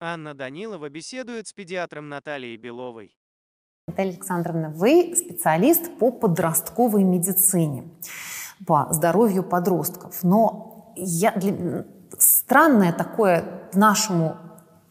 [0.00, 3.16] Анна Данилова беседует с педиатром Натальей Беловой.
[3.86, 7.84] Наталья Александровна, вы специалист по подростковой медицине,
[8.66, 10.22] по здоровью подростков.
[10.22, 11.84] Но я, для,
[12.18, 14.36] странное такое нашему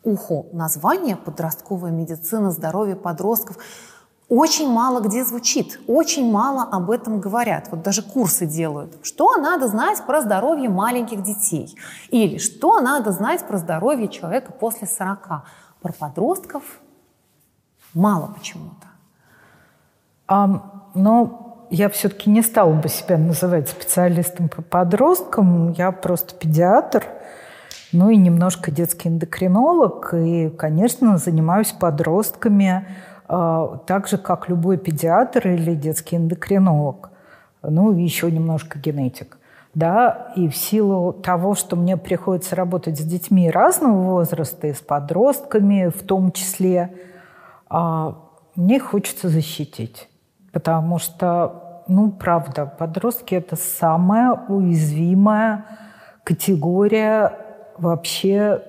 [0.03, 3.57] уху название «подростковая медицина, здоровье подростков»
[4.29, 7.69] очень мало где звучит, очень мало об этом говорят.
[7.71, 8.97] Вот даже курсы делают.
[9.01, 11.73] Что надо знать про здоровье маленьких детей?
[12.09, 15.43] Или что надо знать про здоровье человека после 40?
[15.81, 16.63] Про подростков
[17.93, 18.87] мало почему-то.
[20.27, 25.71] А, но я все-таки не стала бы себя называть специалистом по подросткам.
[25.71, 27.05] Я просто педиатр,
[27.93, 30.13] ну и немножко детский эндокринолог.
[30.13, 32.85] И, конечно, занимаюсь подростками–
[33.27, 37.11] так же, как любой педиатр или детский эндокринолог,
[37.61, 39.37] ну, еще немножко генетик.
[39.73, 44.79] Да, и в силу того, что мне приходится работать с детьми разного возраста, и с
[44.79, 46.93] подростками в том числе,
[47.69, 48.17] а,
[48.55, 50.09] мне хочется защитить.
[50.51, 55.65] Потому что, ну, правда, подростки– это самая уязвимая
[56.23, 57.37] категория
[57.77, 58.63] вообще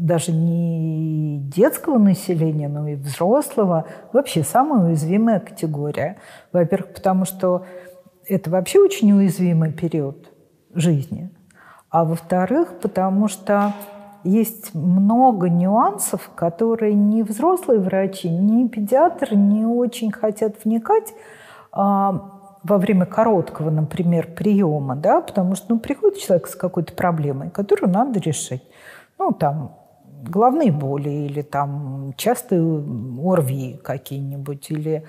[0.00, 6.16] даже не детского населения, но и взрослого, вообще самая уязвимая категория.
[6.52, 7.64] Во-первых, потому что
[8.26, 10.32] это вообще очень уязвимый период
[10.74, 11.30] жизни.
[11.90, 13.74] А во-вторых, потому что
[14.22, 21.12] есть много нюансов, которые ни взрослые врачи, ни педиатры не очень хотят вникать
[21.72, 27.50] а, во время короткого, например, приема, да, потому что ну, приходит человек с какой-то проблемой,
[27.50, 28.62] которую надо решить.
[29.18, 29.79] Ну, там,
[30.22, 35.04] головные боли или там частые ОРВИ какие-нибудь, или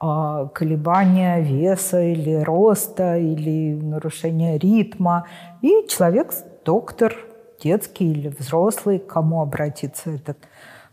[0.00, 5.26] а, колебания веса или роста, или нарушение ритма.
[5.62, 6.32] И человек,
[6.64, 7.16] доктор,
[7.62, 10.38] детский или взрослый, к кому обратиться этот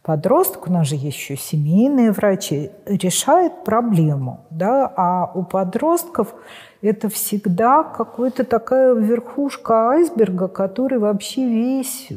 [0.01, 4.45] подросток, у нас же еще семейные врачи, решает проблему.
[4.49, 4.91] Да?
[4.95, 6.33] А у подростков
[6.81, 12.15] это всегда какая-то такая верхушка айсберга, который вообще весь э,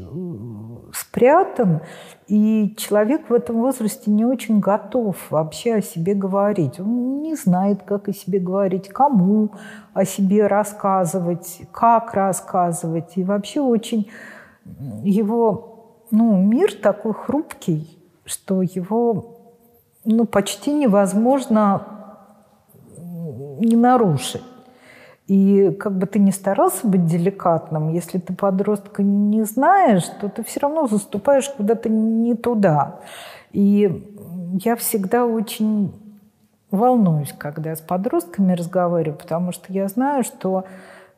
[0.92, 1.80] спрятан,
[2.26, 6.80] и человек в этом возрасте не очень готов вообще о себе говорить.
[6.80, 9.50] Он не знает, как о себе говорить, кому
[9.92, 13.12] о себе рассказывать, как рассказывать.
[13.16, 14.10] И вообще очень
[15.02, 19.36] его ну, мир такой хрупкий, что его
[20.06, 21.86] ну, почти невозможно
[23.58, 24.42] не нарушить.
[25.26, 30.44] И как бы ты ни старался быть деликатным, если ты подростка не знаешь, то ты
[30.44, 33.00] все равно заступаешь куда-то не туда.
[33.52, 34.06] И
[34.62, 35.94] я всегда очень
[36.70, 40.64] волнуюсь, когда я с подростками разговариваю, потому что я знаю, что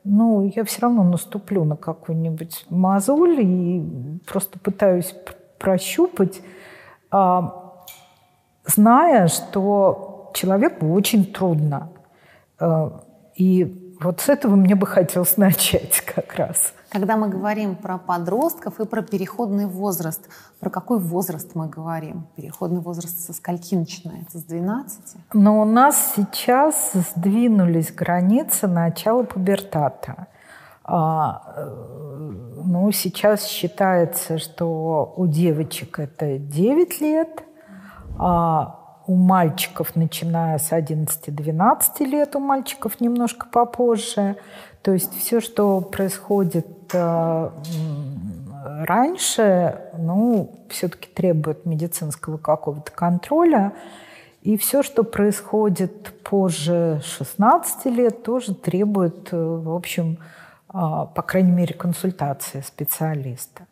[0.05, 5.13] ну, я все равно наступлю на какую-нибудь мозоль и просто пытаюсь
[5.59, 6.43] прощупать,
[7.11, 7.83] а,
[8.65, 11.89] зная, что человеку очень трудно.
[12.61, 13.03] А,
[13.35, 16.73] и вот с этого мне бы хотелось начать как раз.
[16.91, 20.29] Когда мы говорим про подростков и про переходный возраст,
[20.61, 22.27] про какой возраст мы говорим?
[22.37, 24.39] Переходный возраст со скольки начинается?
[24.39, 24.99] С 12?
[25.35, 30.29] Но у нас сейчас сдвинулись границы начала пубертата.
[30.85, 31.97] А, э,
[32.65, 37.43] ну, сейчас считается, что у девочек это 9 лет,
[38.19, 44.37] а у мальчиков, начиная с 11-12 лет, у мальчиков немножко попозже.
[44.83, 47.51] То есть все, что происходит э,
[48.85, 53.73] раньше, ну, все-таки требует медицинского какого-то контроля.
[54.43, 60.19] И все, что происходит позже 16 лет, тоже требует, э, в общем,
[60.69, 63.67] э, по крайней мере, консультации специалиста.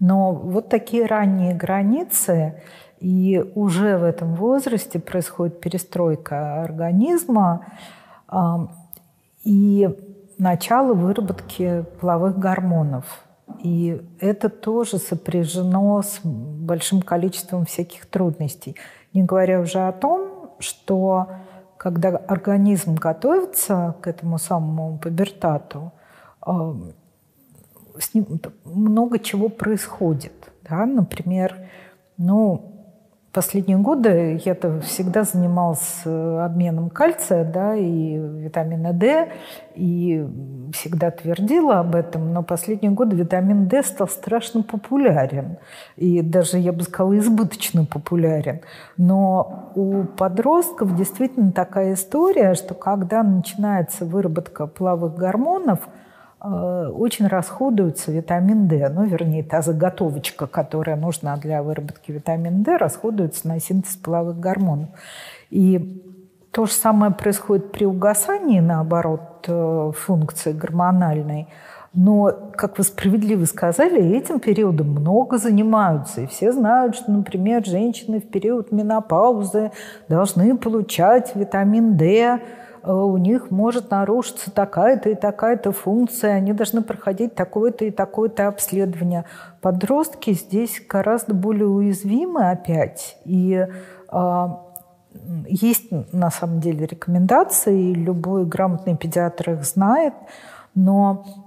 [0.00, 2.60] Но вот такие ранние границы
[3.04, 7.66] и уже в этом возрасте происходит перестройка организма
[9.42, 9.90] и
[10.38, 13.26] начало выработки половых гормонов.
[13.62, 18.74] И это тоже сопряжено с большим количеством всяких трудностей.
[19.12, 21.28] Не говоря уже о том, что
[21.76, 25.92] когда организм готовится к этому самому пубертату,
[26.42, 30.32] с ним много чего происходит.
[30.66, 30.86] Да?
[30.86, 31.68] Например,
[32.16, 32.70] ну,
[33.34, 39.28] Последние годы я-то всегда занималась э, обменом кальция да, и витамина D,
[39.74, 40.24] и
[40.72, 45.56] всегда твердила об этом, но последние годы витамин D стал страшно популярен,
[45.96, 48.60] и даже, я бы сказала, избыточно популярен.
[48.96, 55.80] Но у подростков действительно такая история, что когда начинается выработка половых гормонов,
[56.44, 58.88] очень расходуется витамин D.
[58.90, 64.88] Ну, вернее, та заготовочка, которая нужна для выработки витамина D, расходуется на синтез половых гормонов.
[65.50, 66.02] И
[66.50, 71.48] то же самое происходит при угасании, наоборот, э, функции гормональной.
[71.92, 76.22] Но, как вы справедливо сказали, этим периодом много занимаются.
[76.22, 79.70] И все знают, что, например, женщины в период менопаузы
[80.08, 82.40] должны получать витамин D, э,
[82.92, 89.24] у них может нарушиться такая-то и такая-то функция, они должны проходить такое-то и такое-то обследование.
[89.60, 93.16] Подростки здесь гораздо более уязвимы опять.
[93.24, 93.66] И
[94.12, 94.46] э,
[95.48, 100.14] есть на самом деле рекомендации, любой грамотный педиатр их знает,
[100.74, 101.43] но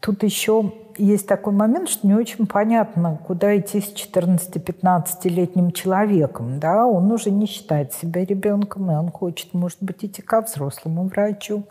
[0.00, 6.58] тут еще есть такой момент, что не очень понятно, куда идти с 14-15-летним человеком.
[6.58, 6.86] Да?
[6.86, 11.64] Он уже не считает себя ребенком, и он хочет, может быть, идти ко взрослому врачу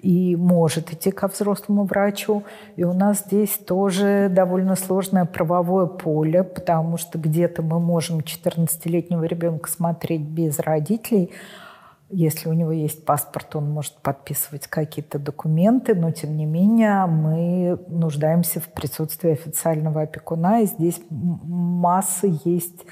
[0.00, 2.44] и может идти ко взрослому врачу.
[2.76, 9.24] И у нас здесь тоже довольно сложное правовое поле, потому что где-то мы можем 14-летнего
[9.24, 11.30] ребенка смотреть без родителей,
[12.10, 17.78] если у него есть паспорт, он может подписывать какие-то документы, но тем не менее мы
[17.88, 22.86] нуждаемся в присутствии официального опекуна, и здесь масса есть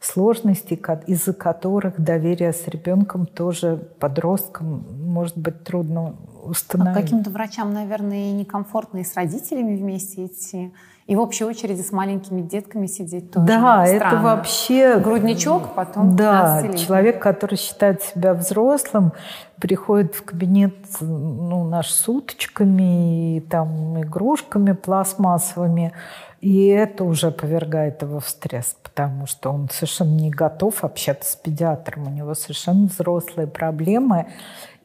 [0.00, 6.96] сложностей, из-за которых доверие с ребенком тоже подростком может быть трудно установить.
[6.96, 10.72] А каким-то врачам, наверное, некомфортно и с родителями вместе идти.
[11.06, 13.46] И в общей очереди с маленькими детками сидеть тоже.
[13.46, 14.06] Да, странно.
[14.06, 14.98] это вообще...
[14.98, 19.12] Грудничок, потом Да, человек, который считает себя взрослым,
[19.60, 25.92] приходит в кабинет ну, наш с уточками и там игрушками пластмассовыми,
[26.40, 31.36] и это уже повергает его в стресс, потому что он совершенно не готов общаться с
[31.36, 34.26] педиатром, у него совершенно взрослые проблемы,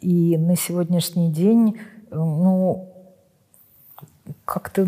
[0.02, 1.80] и на сегодняшний день,
[2.12, 2.90] ну,
[4.46, 4.86] как-то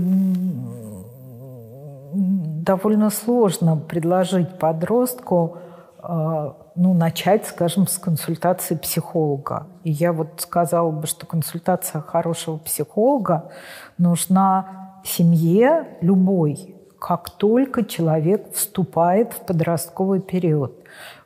[2.13, 5.57] довольно сложно предложить подростку
[5.99, 9.67] а, ну, начать, скажем, с консультации психолога.
[9.83, 13.51] И я вот сказала бы, что консультация хорошего психолога
[13.97, 20.73] нужна семье любой, как только человек вступает в подростковый период.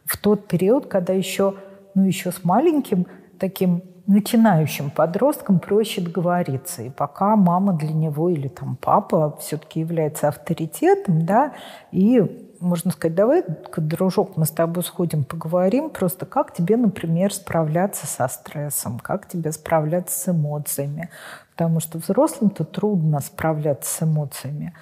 [0.05, 1.55] В тот период, когда еще,
[1.93, 3.07] ну, еще с маленьким
[3.39, 6.81] таким начинающим подросткам проще договориться.
[6.81, 11.53] И пока мама для него или там папа все-таки является авторитетом, да,
[11.91, 13.43] и можно сказать, давай,
[13.75, 19.51] дружок, мы с тобой сходим, поговорим, просто как тебе, например, справляться со стрессом, как тебе
[19.51, 21.09] справляться с эмоциями.
[21.51, 24.73] Потому что взрослым-то трудно справляться с эмоциями.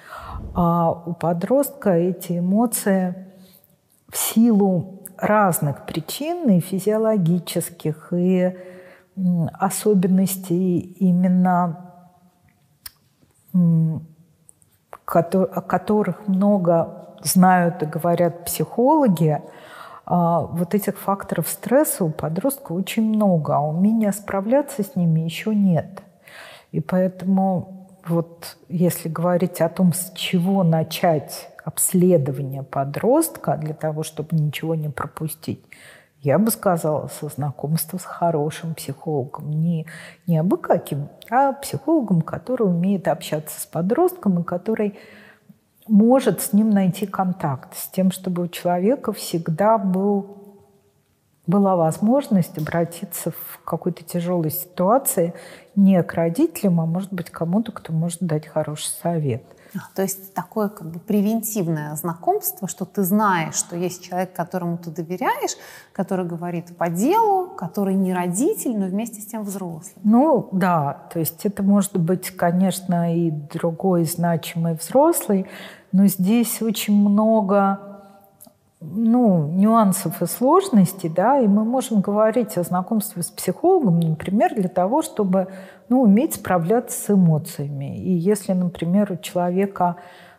[0.54, 3.14] А у подростка эти эмоции
[4.08, 8.56] в силу разных причин, и физиологических, и
[9.54, 11.92] особенностей именно,
[13.54, 19.40] о которых много знают и говорят психологи,
[20.04, 25.54] а, вот этих факторов стресса у подростка очень много, а умения справляться с ними еще
[25.54, 26.02] нет.
[26.70, 34.36] И поэтому вот если говорить о том, с чего начать обследование подростка для того, чтобы
[34.36, 35.64] ничего не пропустить,
[36.26, 39.48] я бы сказала, со знакомства с хорошим психологом.
[39.52, 39.86] Не,
[40.26, 44.98] не абы каким, а психологом, который умеет общаться с подростком и который
[45.86, 50.36] может с ним найти контакт, с тем, чтобы у человека всегда был,
[51.46, 55.32] была возможность обратиться в какой-то тяжелой ситуации
[55.76, 59.44] не к родителям, а может быть кому-то, кто может дать хороший совет.
[59.94, 64.90] То есть такое как бы превентивное знакомство, что ты знаешь, что есть человек, которому ты
[64.90, 65.56] доверяешь,
[65.92, 69.96] который говорит по делу, который не родитель, но вместе с тем взрослый.
[70.04, 75.46] Ну да, то есть это может быть, конечно, и другой значимый взрослый,
[75.92, 77.95] но здесь очень много
[78.92, 84.68] ну, нюансов и сложностей, да, и мы можем говорить о знакомстве с психологом, например, для
[84.68, 85.48] того, чтобы
[85.88, 87.98] ну, уметь справляться с эмоциями.
[87.98, 89.96] И если, например, у человека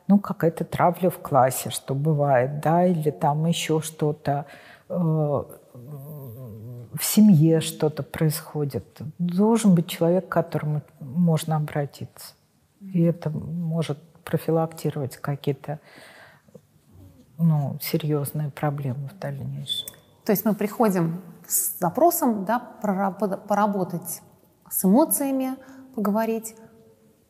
[0.08, 4.46] ну, какая-то травля в классе, что бывает, да, или там еще что-то,
[4.90, 8.86] э, в семье что-то происходит,
[9.20, 12.34] должен быть человек, к которому можно обратиться.
[12.82, 15.80] И это может профилактировать какие-то
[17.38, 19.88] ну, серьезные проблемы в дальнейшем.
[20.26, 24.22] То есть мы приходим с запросом да, поработать
[24.70, 25.56] с эмоциями,
[25.96, 26.56] поговорить,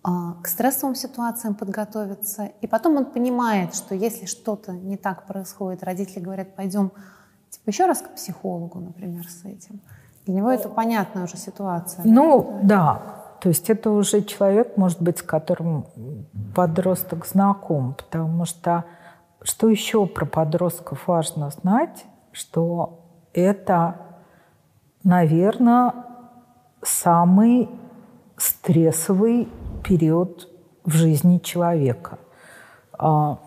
[0.04, 2.52] а, к стрессовым ситуациям подготовиться.
[2.62, 6.92] И потом он понимает, что если что-то не так происходит, родители говорят, пойдем
[7.50, 9.82] типа, еще раз к психологу, например, с этим.
[10.26, 12.04] Для него это понятная уже ситуация.
[12.06, 13.02] Ну, да.
[13.40, 15.86] то есть это уже человек, может быть, с которым
[16.56, 18.86] подросток знаком, потому что
[19.48, 23.00] что еще про подростков важно знать, что
[23.34, 23.96] это,
[25.06, 25.94] наверное,
[26.82, 27.70] самый
[28.36, 29.48] стрессовый
[29.86, 30.50] период
[30.84, 32.20] в жизни человека.
[32.92, 33.40] А,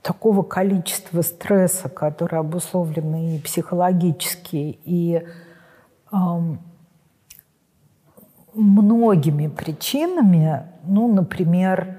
[0.00, 5.26] такого количества стресса, который обусловлен и психологически, и
[8.54, 11.98] многими причинами, ну, например,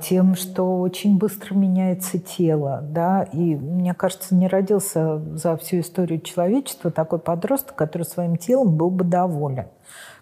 [0.00, 6.20] тем, что очень быстро меняется тело, да, и мне кажется, не родился за всю историю
[6.20, 9.66] человечества такой подросток, который своим телом был бы доволен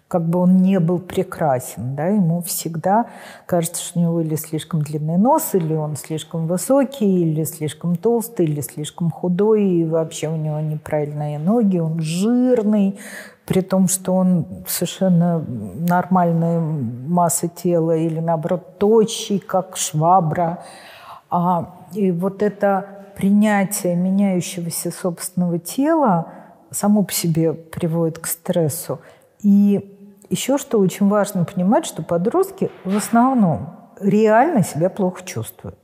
[0.08, 3.06] как бы он не был прекрасен, да, ему всегда
[3.44, 8.46] кажется, что у него или слишком длинный нос, или он слишком высокий, или слишком толстый,
[8.46, 12.98] или слишком худой, и вообще у него неправильные ноги, он жирный,
[13.44, 20.64] при том, что он совершенно нормальная масса тела, или наоборот тощий, как швабра.
[21.30, 22.86] А, и вот это
[23.16, 26.28] принятие меняющегося собственного тела
[26.70, 29.00] само по себе приводит к стрессу.
[29.42, 29.97] И
[30.30, 33.70] еще что очень важно понимать, что подростки в основном
[34.00, 35.78] реально себя плохо чувствуют.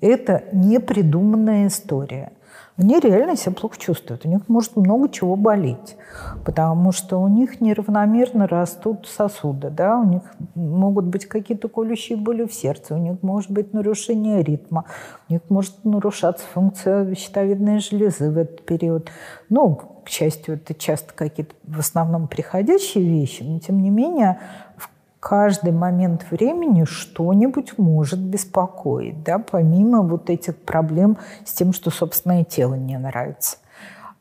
[0.00, 2.32] Это не придуманная история.
[2.76, 4.24] Они реально себя плохо чувствуют.
[4.24, 5.96] У них может много чего болеть,
[6.44, 9.98] потому что у них неравномерно растут сосуды, да?
[9.98, 10.22] у них
[10.54, 14.84] могут быть какие-то колющие боли в сердце, у них может быть нарушение ритма,
[15.28, 19.10] у них может нарушаться функция щитовидной железы в этот период.
[19.48, 24.40] Ну, к счастью, это часто какие-то в основном приходящие вещи, но тем не менее
[24.78, 24.88] в
[25.20, 32.42] каждый момент времени что-нибудь может беспокоить, да, помимо вот этих проблем с тем, что собственное
[32.42, 33.58] тело не нравится.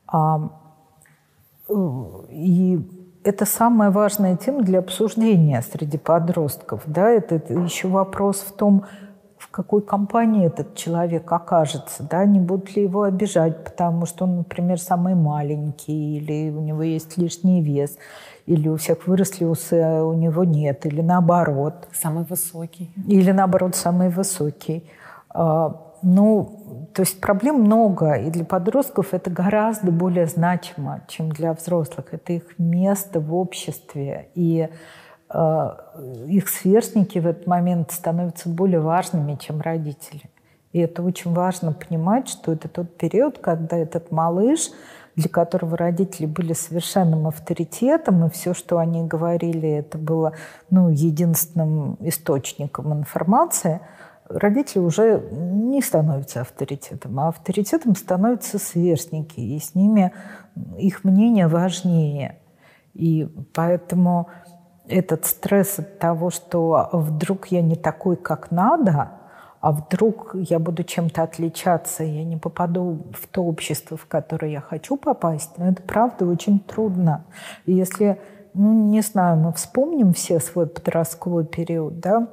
[0.07, 0.49] А,
[2.31, 2.85] и
[3.23, 6.81] это самая важная тема для обсуждения среди подростков.
[6.85, 7.09] Да?
[7.09, 8.83] Это, это еще вопрос в том,
[9.57, 14.79] какой компании этот человек окажется, да, не будут ли его обижать, потому что он, например,
[14.79, 17.97] самый маленький, или у него есть лишний вес,
[18.45, 21.87] или у всех выросли усы, а у него нет, или наоборот.
[21.91, 22.91] Самый высокий.
[23.07, 24.87] Или наоборот, самый высокий.
[25.29, 31.53] А, ну, то есть проблем много, и для подростков это гораздо более значимо, чем для
[31.53, 32.05] взрослых.
[32.11, 34.69] Это их место в обществе, и
[35.29, 40.29] их сверстники в этот момент становятся более важными, чем родители.
[40.71, 44.69] И это очень важно понимать, что это тот период, когда этот малыш,
[45.15, 50.33] для которого родители были совершенным авторитетом, и все, что они говорили, это было
[50.69, 53.81] ну, единственным источником информации,
[54.29, 60.13] родители уже не становятся авторитетом, а авторитетом становятся сверстники, и с ними
[60.77, 62.37] их мнение важнее.
[62.93, 64.27] И поэтому
[64.89, 69.11] этот стресс от того, что вдруг я не такой, как надо,
[69.59, 74.61] а вдруг я буду чем-то отличаться, я не попаду в то общество, в которое я
[74.61, 77.25] хочу попасть, но ну, это правда очень трудно.
[77.65, 78.19] И если,
[78.53, 82.27] ну, не знаю, мы вспомним все свой подростковый период, да,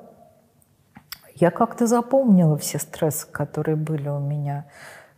[1.35, 4.67] я как-то запомнила все стрессы, которые были у меня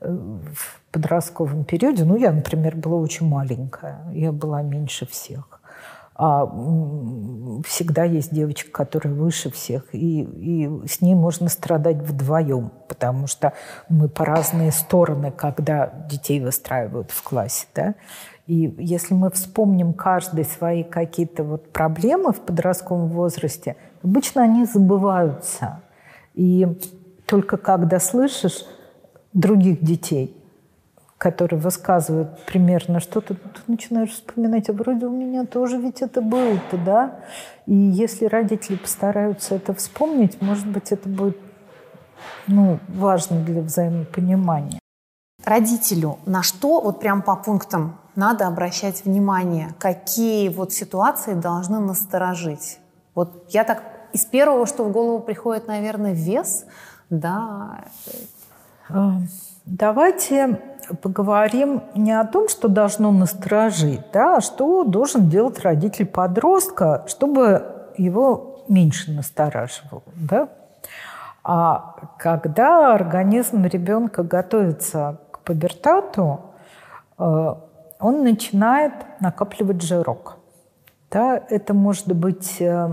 [0.00, 2.04] э, в подростковом периоде.
[2.04, 5.55] Ну, я, например, была очень маленькая, я была меньше всех
[6.18, 6.46] а
[7.66, 13.52] всегда есть девочка, которая выше всех, и, и с ней можно страдать вдвоем, потому что
[13.90, 17.94] мы по разные стороны, когда детей выстраивают в классе, да.
[18.46, 25.82] И если мы вспомним каждый свои какие-то вот проблемы в подростковом возрасте, обычно они забываются.
[26.34, 26.66] И
[27.26, 28.64] только когда слышишь
[29.32, 30.34] других детей,
[31.18, 36.76] которые высказывают примерно что-то, ты начинаешь вспоминать, а вроде у меня тоже ведь это было-то,
[36.76, 37.20] да?
[37.66, 41.38] И если родители постараются это вспомнить, может быть, это будет
[42.46, 44.78] ну, важно для взаимопонимания.
[45.44, 49.74] Родителю на что, вот прям по пунктам, надо обращать внимание?
[49.78, 52.78] Какие вот ситуации должны насторожить?
[53.14, 53.82] Вот я так
[54.12, 56.64] из первого, что в голову приходит, наверное, вес,
[57.10, 57.84] да.
[59.66, 60.60] Давайте
[61.02, 67.90] поговорим не о том, что должно насторожить, да, а что должен делать родитель подростка, чтобы
[67.96, 70.02] его меньше настораживало.
[70.14, 70.48] Да?
[71.44, 76.40] А когда организм ребенка готовится к пубертату,
[77.18, 77.54] э,
[78.00, 80.38] он начинает накапливать жирок.
[81.10, 82.90] Да, это может быть э,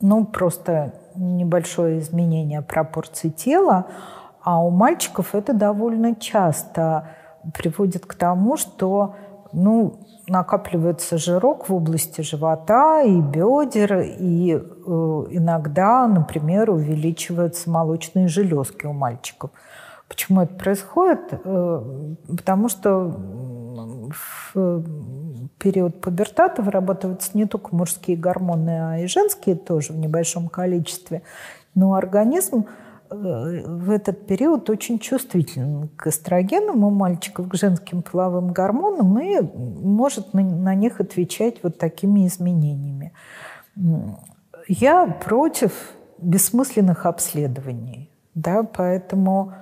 [0.00, 3.86] ну, просто небольшое изменение пропорций тела,
[4.42, 7.08] а у мальчиков это довольно часто
[7.54, 9.14] приводит к тому, что
[9.52, 14.60] ну, накапливается жирок в области живота и бедер, и э,
[15.30, 19.50] иногда, например, увеличиваются молочные железки у мальчиков.
[20.08, 21.20] Почему это происходит?
[21.44, 23.16] Э, потому что
[24.54, 24.82] в
[25.58, 31.22] период пубертата вырабатываются не только мужские гормоны, а и женские тоже в небольшом количестве.
[31.74, 38.52] Но организм Э, в этот период очень чувствителен к эстрогенам у мальчиков, к женским половым
[38.52, 43.12] гормонам и может на, на них отвечать вот такими изменениями.
[44.66, 45.72] Я против
[46.18, 49.52] бессмысленных обследований, да, поэтому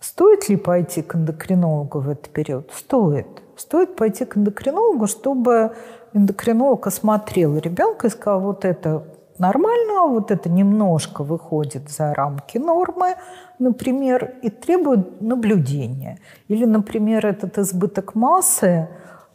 [0.00, 2.70] стоит ли пойти к эндокринологу в этот период?
[2.72, 3.26] Стоит.
[3.56, 5.72] Стоит пойти к эндокринологу, чтобы
[6.12, 9.04] эндокринолог осмотрел ребенка и сказал, вот это
[9.38, 13.14] нормально, вот это немножко выходит за рамки нормы,
[13.58, 16.18] например, и требует наблюдения.
[16.48, 18.88] Или, например, этот избыток массы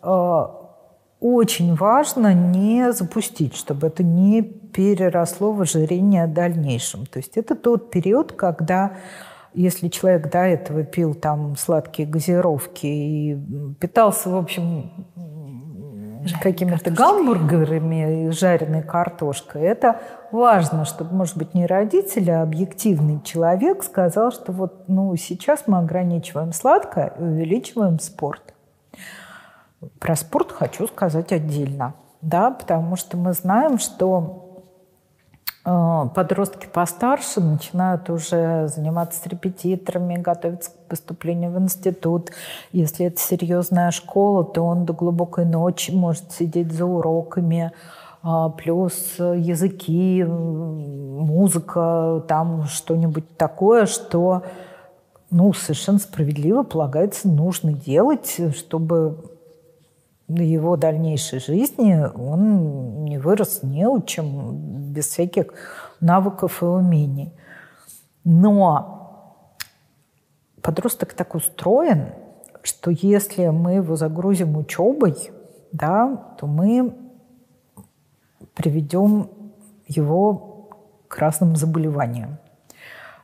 [0.03, 0.45] э,
[1.19, 7.05] очень важно не запустить, чтобы это не переросло в ожирение в дальнейшем.
[7.05, 8.91] То есть это тот период, когда
[9.53, 13.37] если человек до этого пил там сладкие газировки и
[13.79, 14.91] питался, в общем,
[16.41, 19.63] какими-то гамбургерами и жареной картошкой.
[19.63, 25.63] Это важно, чтобы, может быть, не родители, а объективный человек сказал, что вот ну, сейчас
[25.67, 28.53] мы ограничиваем сладкое и увеличиваем спорт.
[29.99, 34.46] Про спорт хочу сказать отдельно, да, потому что мы знаем, что
[35.67, 42.31] подростки постарше начинают уже заниматься с репетиторами, готовиться к поступлению в институт.
[42.71, 47.73] Если это серьезная школа, то он до глубокой ночи может сидеть за уроками,
[48.23, 54.43] а, плюс языки, музыка, там что-нибудь такое, что
[55.29, 59.17] ну, совершенно справедливо полагается нужно делать, чтобы
[60.27, 65.47] его дальнейшей жизни он не вырос неучим, без всяких
[66.01, 67.33] навыков и умений.
[68.23, 69.45] Но
[70.61, 72.09] подросток так устроен,
[72.61, 75.31] что если мы его загрузим учебой,
[75.71, 76.93] да, то мы
[78.53, 79.29] приведем
[79.87, 80.69] его
[81.07, 82.37] к разным заболеваниям,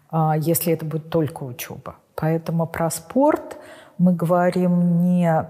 [0.10, 1.96] а если это будет только учеба.
[2.16, 3.58] Поэтому про спорт
[3.98, 5.46] мы говорим не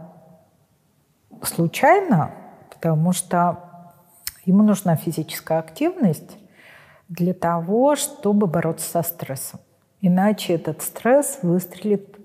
[1.48, 2.32] случайно,
[2.70, 3.60] потому что
[4.46, 6.38] ему нужна физическая активность
[7.10, 9.60] для того, чтобы бороться со стрессом.
[10.02, 12.18] Иначе этот стресс выстрелит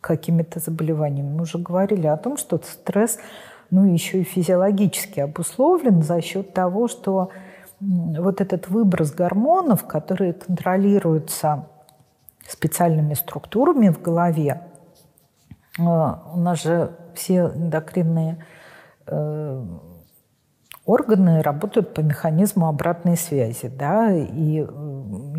[0.00, 1.34] какими-то заболеваниями.
[1.34, 3.18] Мы уже говорили о том, что стресс
[3.70, 7.30] ну, еще и физиологически обусловлен за счет того, что
[7.80, 11.66] вот этот выброс гормонов, которые контролируются
[12.48, 14.62] специальными структурами в голове,
[15.78, 18.44] э, у нас же все эндокринные
[20.86, 24.68] органы работают по механизму обратной связи, да, и э,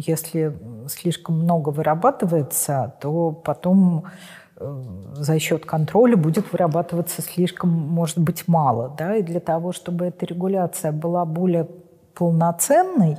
[0.05, 4.03] если слишком много вырабатывается, то потом
[4.57, 10.03] э, за счет контроля будет вырабатываться слишком, может быть, мало, да, и для того, чтобы
[10.05, 11.69] эта регуляция была более
[12.13, 13.17] полноценной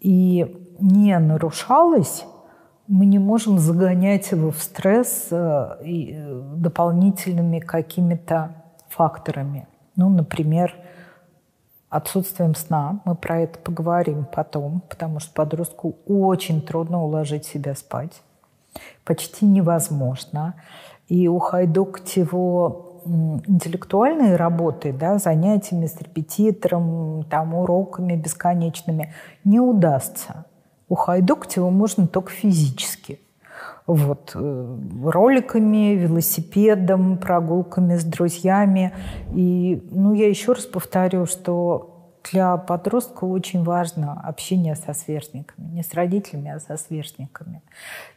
[0.00, 2.24] и не нарушалась,
[2.88, 8.59] мы не можем загонять его в стресс дополнительными какими-то
[9.00, 9.66] факторами.
[9.96, 10.74] Ну, например,
[11.88, 13.00] отсутствием сна.
[13.06, 18.20] Мы про это поговорим потом, потому что подростку очень трудно уложить себя спать.
[19.06, 20.54] Почти невозможно.
[21.08, 23.00] И ухайдокать его
[23.46, 30.44] интеллектуальной работы, да, занятиями с репетитором, там, уроками бесконечными не удастся.
[30.88, 33.18] Ухайдокать его можно только физически–
[33.94, 38.92] вот, э, роликами, велосипедом, прогулками с друзьями.
[39.34, 41.90] И ну, я еще раз повторю, что
[42.30, 45.66] для подростка очень важно общение со сверстниками.
[45.72, 47.62] Не с родителями, а со сверстниками.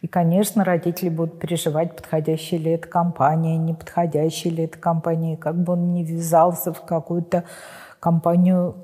[0.01, 5.55] И, конечно, родители будут переживать, подходящая ли эта компания, не подходящая ли эта компания, как
[5.55, 7.45] бы он не ввязался в какую-то
[7.99, 8.75] компанию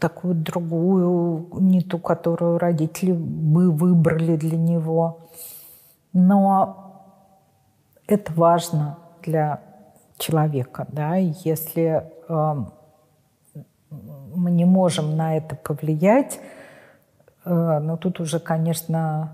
[0.00, 5.23] такую другую, не ту, которую родители бы выбрали для него.
[6.14, 6.84] Но
[8.06, 9.60] это важно для
[10.16, 12.54] человека, да, если э,
[13.90, 16.38] мы не можем на это повлиять,
[17.44, 19.32] э, но тут уже, конечно,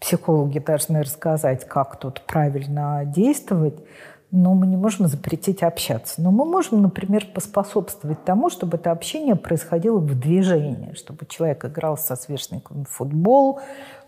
[0.00, 3.78] психологи должны рассказать, как тут правильно действовать.
[4.30, 6.20] Но мы не можем запретить общаться.
[6.20, 11.96] Но мы можем, например, поспособствовать тому, чтобы это общение происходило в движении, чтобы человек играл
[11.96, 13.60] со сверстником в футбол,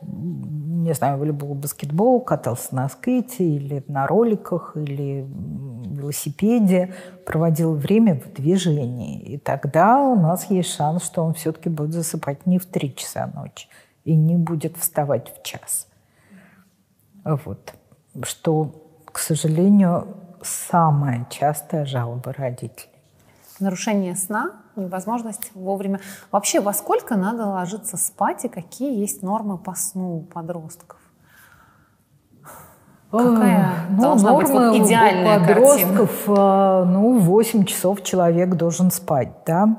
[0.02, 8.32] не знаю, волейбол, баскетбол, катался на скейте или на роликах, или велосипеде, проводил время в
[8.32, 9.20] движении.
[9.20, 13.30] И тогда у нас есть шанс, что он все-таки будет засыпать не в три часа
[13.34, 13.68] ночи
[14.04, 15.86] и не будет вставать в час.
[17.24, 17.74] Вот.
[18.22, 22.90] Что к сожалению, самая частая жалоба родителей.
[23.58, 26.00] Нарушение сна, невозможность вовремя.
[26.32, 30.98] Вообще, во сколько надо ложиться спать и какие есть нормы по сну у подростков?
[33.10, 36.84] Какая ну, должна быть вот идеальная у подростков, картина?
[36.84, 39.76] ну, 8 часов человек должен спать, да.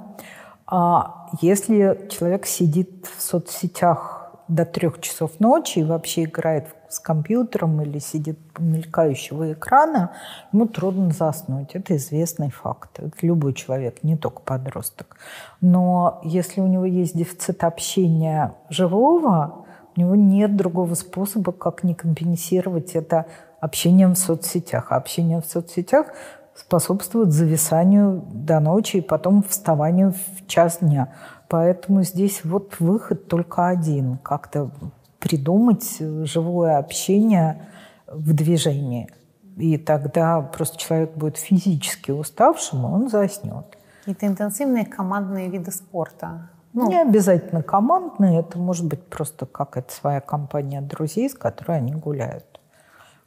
[0.68, 7.82] А если человек сидит в соцсетях до трех часов ночи и вообще играет с компьютером
[7.82, 10.12] или сидит у мелькающего экрана,
[10.52, 11.72] ему трудно заснуть.
[11.74, 13.00] Это известный факт.
[13.00, 15.18] Это любой человек, не только подросток.
[15.62, 21.94] Но если у него есть дефицит общения живого, у него нет другого способа, как не
[21.94, 23.26] компенсировать это
[23.60, 24.92] общением в соцсетях.
[24.92, 26.08] А общение в соцсетях
[26.56, 31.14] способствует зависанию до ночи и потом вставанию в час дня.
[31.52, 34.18] Поэтому здесь вот выход только один.
[34.20, 34.72] Как-то
[35.20, 37.68] придумать живое общение
[38.08, 39.10] в движении.
[39.58, 43.66] И тогда просто человек будет физически уставшим, и он заснет.
[44.06, 46.50] Это интенсивные командные виды спорта.
[46.72, 51.94] Ну, не обязательно командные, это может быть просто какая-то своя компания друзей, с которой они
[51.94, 52.51] гуляют.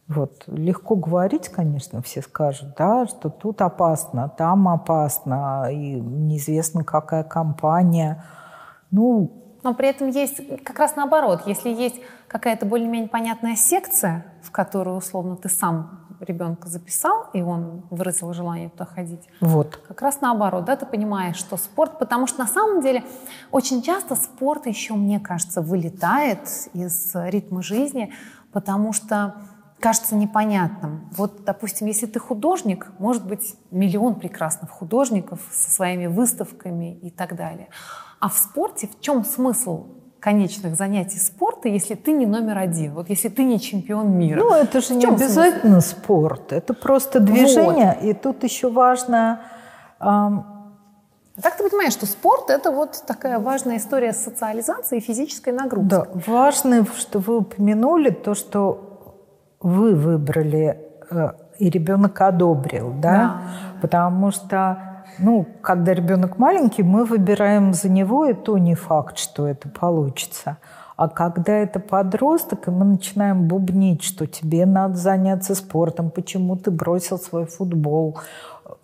[0.07, 0.45] Вот.
[0.47, 8.23] Легко говорить, конечно, все скажут, да, что тут опасно, там опасно, и неизвестно, какая компания.
[8.91, 11.45] Ну, но при этом есть как раз наоборот.
[11.47, 11.97] Если есть
[12.29, 18.69] какая-то более-менее понятная секция, в которую, условно, ты сам ребенка записал, и он выразил желание
[18.69, 19.27] туда ходить.
[19.41, 19.77] Вот.
[19.89, 23.05] Как раз наоборот, да, ты понимаешь, что спорт, потому что на самом деле
[23.51, 26.41] очень часто спорт еще, мне кажется, вылетает
[26.75, 28.13] из ритма жизни,
[28.53, 29.35] потому что
[29.85, 31.11] кажется непонятным.
[31.15, 37.37] Вот, допустим, если ты художник, может быть миллион прекрасных художников со своими выставками и так
[37.37, 37.69] далее.
[38.19, 39.85] А в спорте в чем смысл
[40.21, 44.39] конечных занятий спорта, если ты не номер один, вот если ты не чемпион мира?
[44.39, 46.01] Ну, это же не обязательно смысл?
[46.01, 47.99] спорт, это просто движение.
[48.01, 48.09] Вот.
[48.09, 49.43] И тут еще важно...
[50.01, 50.47] Эм...
[51.43, 55.91] Так ты понимаешь, что спорт– это вот такая важная история социализации и физической нагрузки.
[55.91, 58.94] Да, важно, что вы упомянули то, что
[59.65, 60.79] вы выбрали,
[61.11, 63.01] э, и ребенок одобрил, да?
[63.01, 63.43] да.
[63.81, 64.79] Потому что
[65.19, 70.59] ну, когда ребенок маленький, мы выбираем за него, и то не факт, что это получится.
[70.97, 76.71] А когда это подросток, и мы начинаем бубнить, что тебе надо заняться спортом, почему ты
[76.71, 78.19] бросил свой футбол,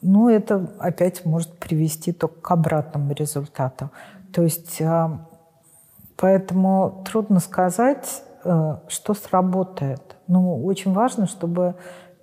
[0.00, 3.90] ну, это опять может привести только к обратному результату.
[4.32, 5.26] То есть, а,
[6.16, 10.16] поэтому трудно сказать, э, что сработает.
[10.30, 11.74] Ну, очень важно, чтобы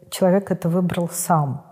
[0.09, 1.65] человек это выбрал сам.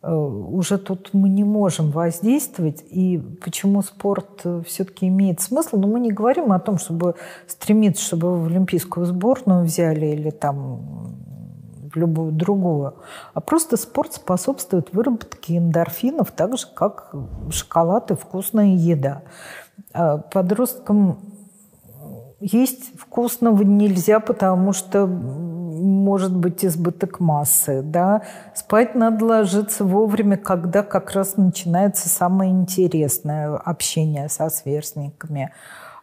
[0.00, 2.84] Э, уже тут мы не можем воздействовать.
[2.88, 5.76] И почему спорт э, все-таки имеет смысл?
[5.78, 7.16] Но мы не говорим о том, чтобы
[7.48, 11.16] стремиться, чтобы в олимпийскую сборную взяли или там
[11.92, 12.94] в любую другую.
[13.34, 17.12] А просто спорт способствует выработке эндорфинов, так же, как
[17.50, 19.22] шоколад и вкусная еда.
[19.92, 21.18] А подросткам
[22.40, 25.06] есть вкусного нельзя, потому что
[25.76, 27.82] может быть избыток массы.
[27.82, 28.22] Да?
[28.54, 35.52] Спать надо ложиться вовремя, когда как раз начинается самое интересное общение со сверстниками.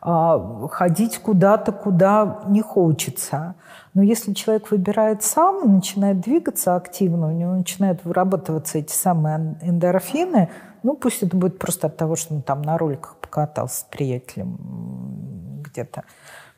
[0.06, 3.56] А, ходить куда-то, куда не хочется.
[3.94, 10.50] Но если человек выбирает сам, начинает двигаться активно, у него начинают вырабатываться эти самые эндорфины,
[10.84, 14.58] ну пусть это будет просто от того, что он там на роликах покатался с приятелем
[15.64, 16.04] где-то,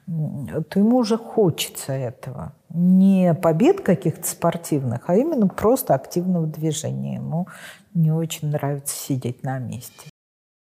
[0.07, 2.53] то ему уже хочется этого.
[2.69, 7.15] Не побед каких-то спортивных, а именно просто активного движения.
[7.15, 7.47] Ему
[7.93, 10.09] не очень нравится сидеть на месте.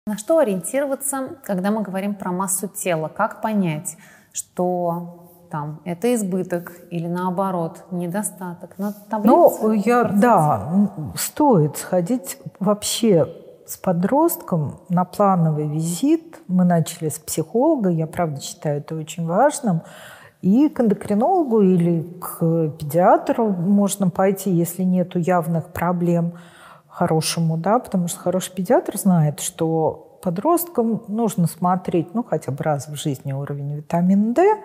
[0.06, 3.08] На что ориентироваться, когда мы говорим про массу тела?
[3.08, 3.98] Как понять,
[4.34, 8.78] что там это избыток или наоборот недостаток?
[8.78, 8.94] На
[9.24, 16.40] ну, я, да, стоит сходить вообще с подростком на плановый визит.
[16.48, 19.82] Мы начали с психолога, я правда считаю это очень важным.
[20.42, 26.34] И к эндокринологу или к педиатру можно пойти, если нет явных проблем
[26.90, 32.88] хорошему, да, потому что хороший педиатр знает, что подросткам нужно смотреть, ну, хотя бы раз
[32.88, 34.58] в жизни уровень витамина D, э,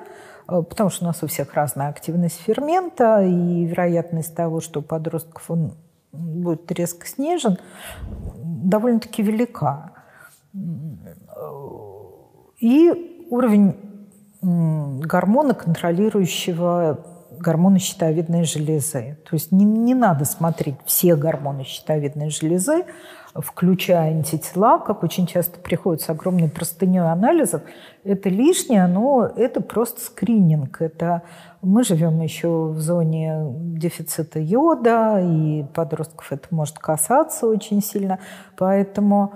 [0.63, 5.51] потому что у нас у всех разная активность фермента, и вероятность того, что у подростков
[5.51, 5.73] он
[6.13, 7.59] будет резко снижен,
[8.65, 9.93] довольно-таки велика.
[12.59, 13.77] И уровень
[14.41, 17.05] гормона, контролирующего
[17.39, 19.19] гормоны щитовидной железы.
[19.25, 22.85] То есть не, не надо смотреть все гормоны щитовидной железы,
[23.43, 27.63] включая антитела, как очень часто приходят с огромной простыней анализов.
[28.05, 30.81] Это лишнее, но это просто скрининг.
[30.81, 31.23] Это
[31.63, 38.19] мы живем еще в зоне дефицита йода, и подростков это может касаться очень сильно.
[38.57, 39.33] Поэтому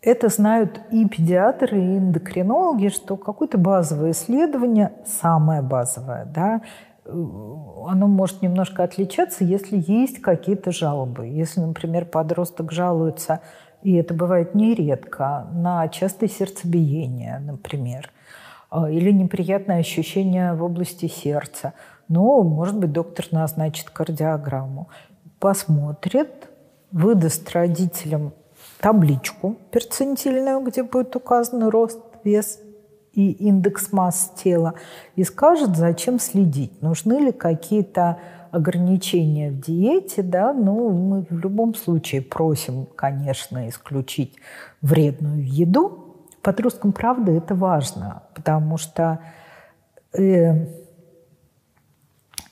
[0.00, 6.60] это знают и педиатры, и эндокринологи, что какое-то базовое исследование, самое базовое, да,
[7.08, 11.26] оно может немножко отличаться, если есть какие-то жалобы.
[11.26, 13.40] Если, например, подросток жалуется,
[13.82, 18.10] и это бывает нередко, на частое сердцебиение, например,
[18.70, 21.72] а, или неприятное ощущение в области сердца,
[22.08, 24.88] ну, может быть, доктор назначит кардиограмму,
[25.38, 26.48] посмотрит,
[26.90, 28.32] выдаст родителям
[28.80, 32.60] табличку перцентильную, где будет указан рост, вес
[33.18, 34.74] и индекс масс тела,
[35.16, 38.20] и скажет, зачем следить, нужны ли какие-то
[38.52, 44.36] ограничения в диете, да, ну, мы в любом случае просим, конечно, исключить
[44.82, 46.14] вредную еду.
[46.42, 49.18] Подросткам, правда, это важно, потому что
[50.16, 50.68] э,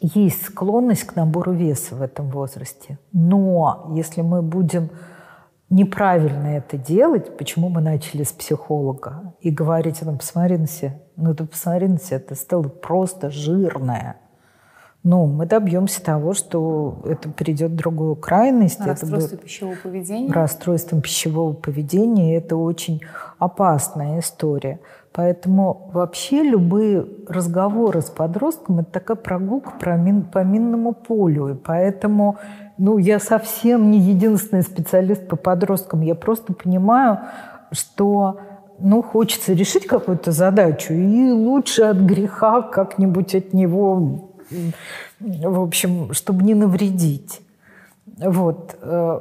[0.01, 2.99] есть склонность к набору веса в этом возрасте.
[3.13, 4.91] Но если мы будем
[5.71, 11.35] неправильно это делать, почему мы начали с психолога, и говорить, ну, посмотри на себя, ну,
[11.35, 14.17] ты посмотри на себя, ты стала просто жирная.
[15.03, 18.81] Ну, мы добьемся того, что это перейдет в другую крайность.
[18.85, 20.33] Расстройство это пищевого поведения.
[20.33, 22.37] Расстройством пищевого поведения.
[22.37, 23.03] Это очень
[23.39, 24.81] опасная история.
[25.13, 31.51] Поэтому вообще любые разговоры с подростком– это такая прогулка по, мин, по минному полю.
[31.51, 32.39] И поэтому
[32.79, 36.03] ну, я совсем не единственный специалист по подросткам.
[36.03, 37.21] Я просто понимаю,
[37.73, 38.41] что
[38.79, 44.31] ну, хочется решить какую-то задачу, и лучше от греха как-нибудь от него,
[45.21, 47.41] в общем, чтобы не навредить.
[48.19, 48.77] Вот.
[48.83, 49.21] Э.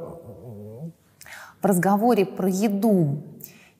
[1.62, 3.22] В разговоре про еду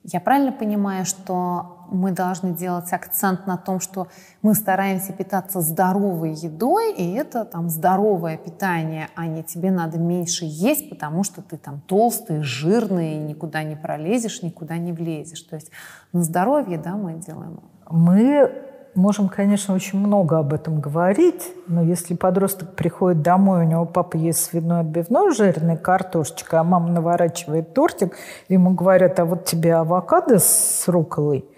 [0.03, 4.07] я правильно понимаю, что мы должны делать акцент на том, что
[4.41, 10.45] мы стараемся питаться здоровой едой, и это там здоровое питание, а не тебе надо меньше
[10.45, 15.41] есть, потому что ты там толстый, жирный, никуда не пролезешь, никуда не влезешь.
[15.41, 15.71] То есть
[16.13, 17.61] на здоровье, да, мы делаем.
[17.89, 18.51] Мы
[18.95, 24.17] можем, конечно, очень много об этом говорить, но если подросток приходит домой, у него папа
[24.17, 28.15] ест свиной отбивной, жареной картошечкой, а мама наворачивает тортик,
[28.49, 31.45] ему говорят, а вот тебе авокадо с руколой–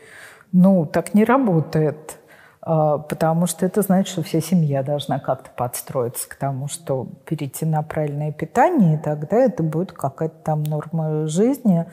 [0.51, 2.19] ну, так не работает,
[2.61, 7.65] а, потому что это значит, что вся семья должна как-то подстроиться к тому, что перейти
[7.65, 11.85] на правильное питание, и тогда это будет какая-то там норма жизни,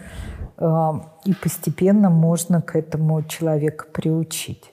[0.57, 4.73] а, и постепенно можно к этому человека приучить.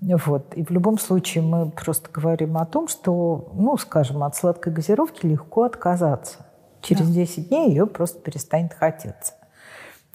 [0.00, 0.54] Вот.
[0.54, 5.26] И в любом случае мы просто говорим о том, что, ну, скажем, от сладкой газировки
[5.26, 6.46] легко отказаться.
[6.82, 7.14] Через да.
[7.14, 9.32] 10 дней ее просто перестанет хотеться.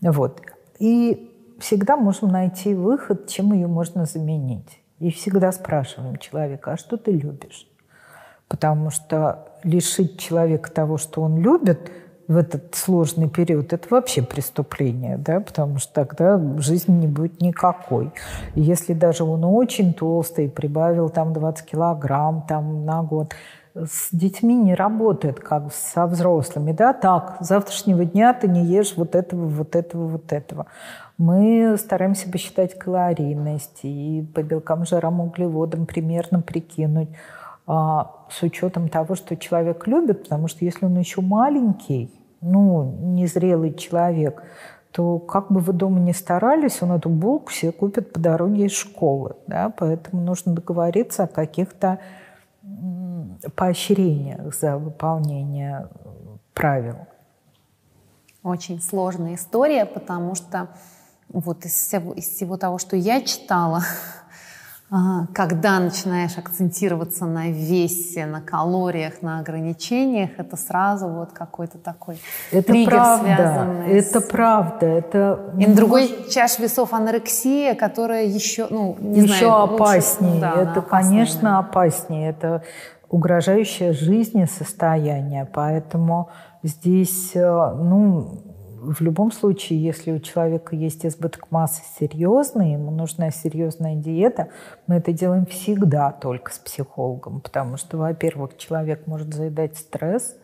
[0.02, 0.42] Вот.
[0.78, 1.30] И
[1.60, 4.82] всегда можем найти выход, чем ее можно заменить.
[5.00, 7.68] И всегда спрашиваем человека, а что ты любишь?
[8.48, 11.92] Потому что лишить человека того, что он любит
[12.28, 18.12] в этот сложный период, это вообще преступление, да, потому что тогда жизни не будет никакой.
[18.54, 23.34] Если даже он очень толстый, прибавил там 20 килограмм там, на год,
[23.86, 28.94] с детьми не работает, как со взрослыми, да, так, с завтрашнего дня ты не ешь
[28.96, 30.66] вот этого, вот этого, вот этого.
[31.18, 37.10] Мы стараемся посчитать калорийность и по белкам, жирам, углеводам примерно прикинуть
[37.68, 42.12] а, с учетом того, что человек любит, потому что если он еще маленький,
[42.42, 44.44] ну, незрелый человек,
[44.92, 48.72] то как бы вы дома не старались, он эту булку себе купит по дороге из
[48.72, 49.36] школы.
[49.46, 49.72] Да?
[49.78, 52.00] Поэтому нужно договориться о каких-то
[53.56, 55.90] поощрениях за выполнение
[56.54, 57.08] правил.
[58.44, 60.70] Очень сложная история, потому что
[61.30, 63.84] вот из всего, из всего того, что я читала,
[65.34, 72.20] когда начинаешь акцентироваться на весе, на калориях, на ограничениях, это сразу вот какой-то такой
[72.52, 74.24] это триггер, правда, связанный Это с...
[74.24, 74.86] правда.
[74.88, 80.34] Это И на другой чаш весов анорексия, которая еще, ну, не еще знаю, опаснее.
[80.34, 82.30] Лучше, да, это, конечно, опаснее.
[82.32, 82.64] Это
[83.10, 85.48] угрожающее жизни состояние.
[85.54, 86.30] Поэтому
[86.64, 88.49] здесь, э, ну,
[88.82, 94.50] в любом случае, если у человека есть избыток массы серьезный, ему нужна серьезная диета,
[94.88, 100.36] мы это делаем всегда только с психологом, потому что, во-первых, человек может заедать стресс,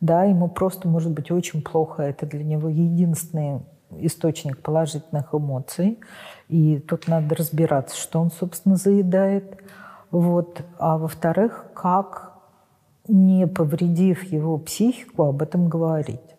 [0.00, 6.00] да, ему просто может быть очень плохо, это для него единственный источник положительных эмоций,
[6.48, 9.58] и тут надо разбираться, что он, собственно, заедает.
[10.10, 10.62] Вот.
[10.78, 12.32] А во-вторых, как
[13.08, 16.33] не повредив его психику, об этом говорить.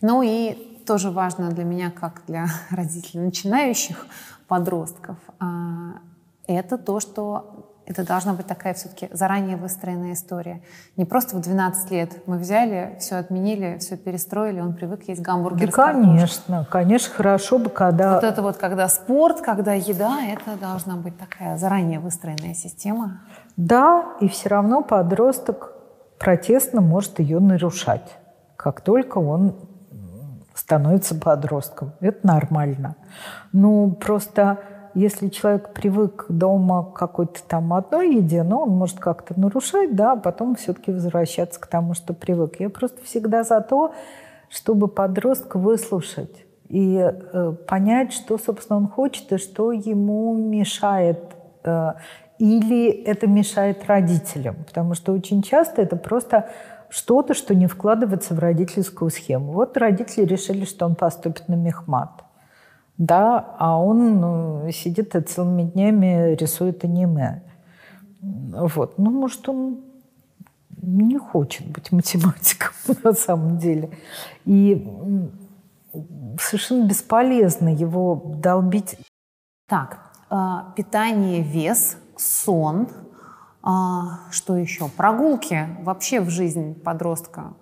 [0.00, 4.06] Ну и тоже важно для меня, как для родителей начинающих
[4.48, 5.98] подростков, а,
[6.46, 10.62] это то, что это должна быть такая все-таки заранее выстроенная история.
[10.96, 15.66] Не просто в 12 лет мы взяли, все отменили, все перестроили, он привык есть гамбургер.
[15.66, 18.14] Да, конечно, конечно, хорошо бы, когда...
[18.14, 23.20] Вот это вот, когда спорт, когда еда, это должна быть такая заранее выстроенная система.
[23.56, 25.72] Да, и все равно подросток
[26.18, 28.16] протестно может ее нарушать,
[28.56, 29.54] как только он
[30.54, 31.92] становится подростком.
[32.00, 32.96] Это нормально.
[33.52, 34.58] Ну, просто
[34.94, 40.12] если человек привык дома к какой-то там одной еде, ну, он может как-то нарушать, да,
[40.12, 42.60] а потом все-таки возвращаться к тому, что привык.
[42.60, 43.92] Я просто всегда за то,
[44.48, 51.20] чтобы подростка выслушать и э, понять, что, собственно, он хочет и что ему мешает.
[51.64, 51.94] Э,
[52.38, 54.56] или это мешает родителям.
[54.66, 56.50] Потому что очень часто это просто
[56.94, 59.52] что-то, что не вкладывается в родительскую схему.
[59.52, 62.24] Вот родители решили, что он поступит на мехмат
[62.98, 67.42] да, а он ну, сидит и целыми днями рисует аниме.
[68.20, 68.98] Вот.
[68.98, 69.80] Ну, может, он
[70.80, 72.72] не хочет быть математиком
[73.04, 73.90] на самом деле.
[74.44, 74.86] И
[76.40, 78.96] совершенно бесполезно его долбить.
[79.68, 82.88] Так, а, питание, вес, сон,
[83.66, 84.88] а, что еще?
[84.88, 87.54] Прогулки вообще в жизнь подростка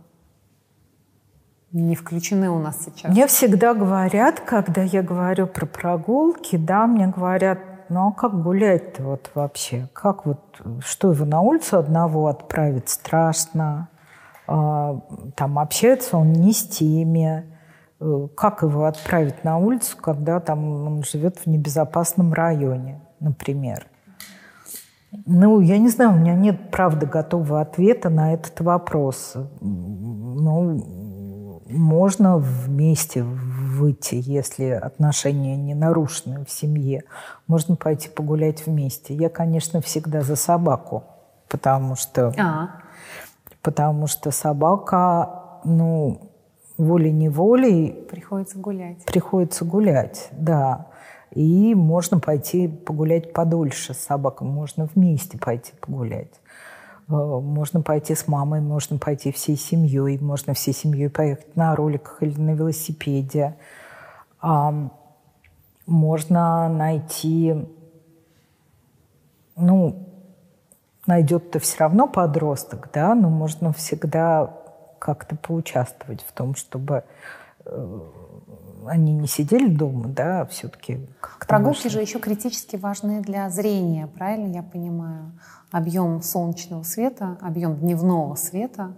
[1.71, 3.13] не включены у нас сейчас?
[3.13, 9.05] Мне всегда говорят, когда я говорю про прогулки, да, мне говорят, ну а как гулять-то
[9.05, 9.89] вот вообще?
[9.93, 10.41] Как вот,
[10.81, 12.89] что его на улицу одного отправить?
[12.89, 13.89] Страшно.
[14.49, 15.01] А,
[15.37, 17.47] там общается он не с теми.
[18.01, 23.87] Э, как его отправить на улицу, когда там он живет в небезопасном районе, например?
[25.27, 29.35] Ну, я не знаю, у меня нет, правда, готового ответа на этот вопрос.
[29.61, 30.83] Ну,
[31.69, 37.05] можно вместе выйти, если отношения не нарушены в семье.
[37.47, 39.15] Можно пойти погулять вместе.
[39.15, 41.05] Я, конечно, всегда за собаку,
[41.49, 42.71] потому что, а.
[43.61, 46.33] потому что собака, ну,
[46.79, 48.07] волей-неволей...
[48.11, 49.05] Приходится гулять.
[49.05, 50.87] Приходится гулять, да.
[51.35, 56.33] И можно пойти погулять подольше с собакой, можно вместе пойти погулять.
[57.09, 62.23] Э, можно пойти с мамой, можно пойти всей семьей, можно всей семьей поехать на роликах
[62.23, 63.57] или на велосипеде.
[65.87, 67.67] Можно найти,
[69.57, 70.09] ну,
[71.07, 74.55] найдет-то все равно подросток, да, но можно всегда
[74.99, 77.05] как-то поучаствовать в том, чтобы
[77.65, 78.01] э,
[78.87, 81.01] они не сидели дома, да, а все-таки...
[81.47, 81.91] Прогулки можно...
[81.91, 85.33] же еще критически важны для зрения, правильно я понимаю?
[85.73, 88.93] объем солнечного света, объем дневного света,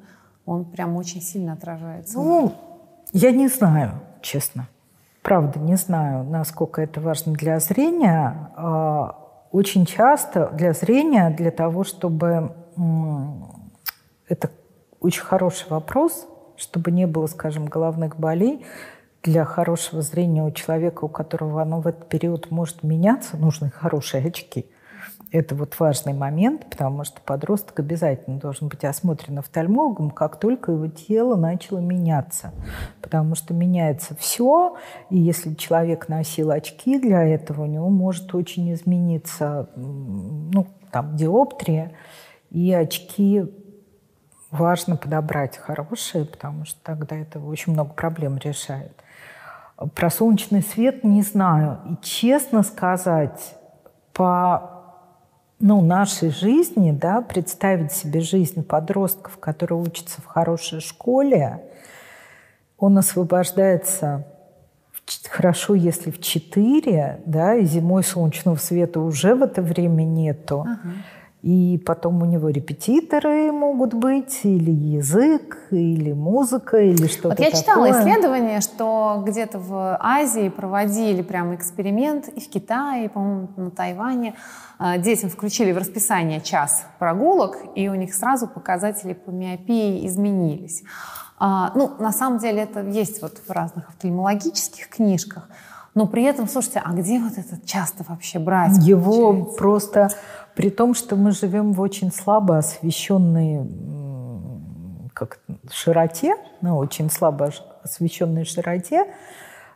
[0.44, 2.18] он прям очень сильно отражается.
[2.18, 2.52] Ну,
[3.12, 4.68] я не знаю, честно.
[5.22, 8.50] Правда, не знаю, насколько это важно для зрения.
[8.56, 9.16] А,
[9.52, 12.52] очень часто для зрения, для того, чтобы...
[14.28, 14.50] Это
[15.00, 18.66] очень хороший вопрос, чтобы не было, скажем, головных болей.
[19.24, 24.24] Для хорошего зрения у человека, у которого оно в этот период может меняться, нужны хорошие
[24.26, 24.66] очки–
[25.34, 30.86] это вот важный момент, потому что подросток обязательно должен быть осмотрен офтальмологом, как только его
[30.86, 32.52] тело начало меняться.
[33.02, 34.76] Потому что меняется все,
[35.10, 41.90] и если человек носил очки для этого, у него может очень измениться ну, там, диоптрия,
[42.50, 43.44] и очки
[44.52, 48.92] важно подобрать хорошие, потому что тогда это очень много проблем решает.
[49.94, 51.78] Про солнечный свет не знаю.
[51.90, 53.56] И честно сказать,
[54.12, 54.70] по
[55.60, 61.62] ну, нашей жизни, да, представить себе жизнь подростков, которые учатся в хорошей школе,
[62.78, 64.26] он освобождается
[65.28, 70.60] хорошо, если в 4, да, и зимой солнечного света уже в это время нету.
[70.60, 70.94] Ага.
[71.44, 77.50] И потом у него репетиторы могут быть, или язык, или музыка, или что-то Вот я
[77.50, 77.60] такое.
[77.60, 83.70] читала исследование, что где-то в Азии проводили прям эксперимент, и в Китае, и, по-моему, на
[83.70, 84.36] Тайване.
[84.78, 90.82] А, Детям включили в расписание час прогулок, и у них сразу показатели по миопии изменились.
[91.38, 95.50] А, Ну, на самом деле это есть вот в разных офтальмологических книжках,
[95.94, 98.78] но при этом, слушайте, а где вот этот часто вообще брать?
[98.78, 99.58] Его получается?
[99.58, 100.08] просто,
[100.54, 103.68] при том, что мы живем в очень слабо освещенной
[105.14, 105.38] как
[105.70, 107.50] широте, на очень слабо
[107.82, 109.06] освещенной широте,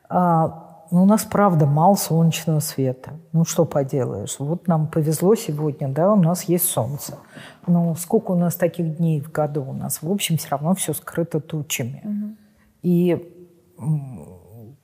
[0.09, 3.13] а, ну, у нас, правда, мало солнечного света.
[3.33, 4.37] Ну, что поделаешь.
[4.39, 7.19] Вот нам повезло сегодня, да, у нас есть солнце.
[7.67, 10.03] Но сколько у нас таких дней в году у нас?
[10.03, 12.37] В общем, все равно все скрыто тучами.
[12.83, 13.35] И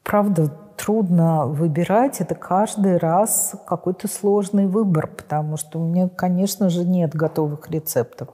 [0.02, 0.52] правда,
[0.84, 2.20] трудно выбирать.
[2.20, 8.28] Это каждый раз какой-то сложный выбор, потому что у меня, конечно же, нет готовых рецептов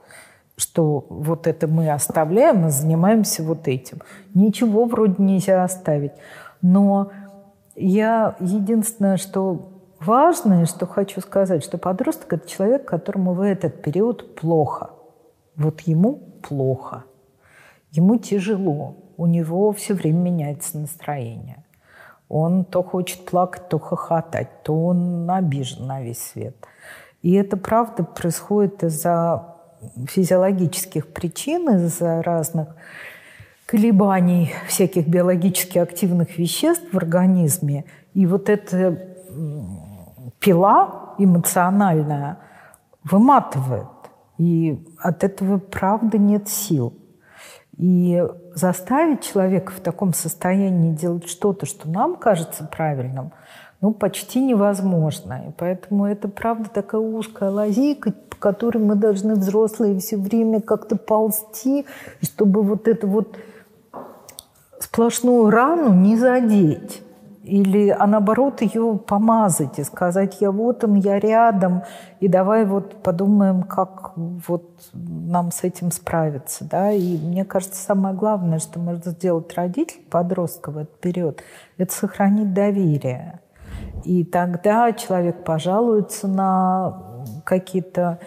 [0.57, 3.99] что вот это мы оставляем и занимаемся вот этим.
[4.35, 6.11] Ничего вроде нельзя оставить.
[6.61, 7.09] Но
[7.75, 14.35] я единственное, что важное, что хочу сказать, что подросток– это человек, которому в этот период
[14.35, 14.91] плохо.
[15.55, 17.05] Вот ему плохо.
[17.89, 18.97] Ему тяжело.
[19.17, 21.60] У него все время меняется настроение.
[22.33, 26.55] Он то хочет плакать, то хохотать, то он обижен на весь свет.
[27.21, 29.57] И это правда происходит из-за
[30.07, 32.69] физиологических причин, из-за разных
[33.65, 37.83] колебаний всяких биологически активных веществ в организме.
[38.13, 38.97] И вот эта
[40.39, 42.37] пила эмоциональная
[43.03, 43.89] выматывает.
[44.37, 46.93] И от этого, правда, нет сил.
[47.75, 53.31] И заставить человека в таком состоянии делать что-то, что нам кажется правильным,
[53.81, 55.45] ну, почти невозможно.
[55.47, 60.95] И поэтому это, правда, такая узкая лазейка, по которой мы должны, взрослые, все время как-то
[60.95, 61.85] ползти,
[62.21, 63.37] чтобы вот эту вот
[64.79, 67.01] сплошную рану не задеть.
[67.43, 71.81] Или, а наоборот, ее помазать и сказать, я вот он, я рядом,
[72.19, 76.65] и давай вот подумаем, как вот нам с этим справиться.
[76.65, 76.91] Да?
[76.91, 81.41] И мне кажется, самое главное, что может сделать родитель подростка в этот период,
[81.77, 83.39] это сохранить доверие.
[84.03, 87.03] И тогда человек пожалуется на
[87.43, 88.19] какие-то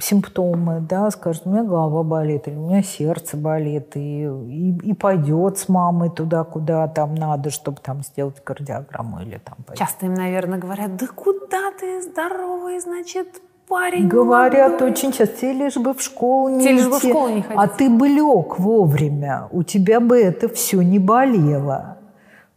[0.00, 4.94] симптомы, да, скажет, у меня голова болит, или у меня сердце болит, и, и, и
[4.94, 9.56] пойдет с мамой туда, куда там надо, чтобы там сделать кардиограмму или там...
[9.76, 14.90] Часто им, наверное, говорят, да куда ты здоровый, значит, парень Говорят молодой».
[14.90, 17.58] очень часто, тебе лишь бы в школу не лишь бы в идти, школу не ходить.
[17.62, 21.98] а ты бы лег вовремя, у тебя бы это все не болело.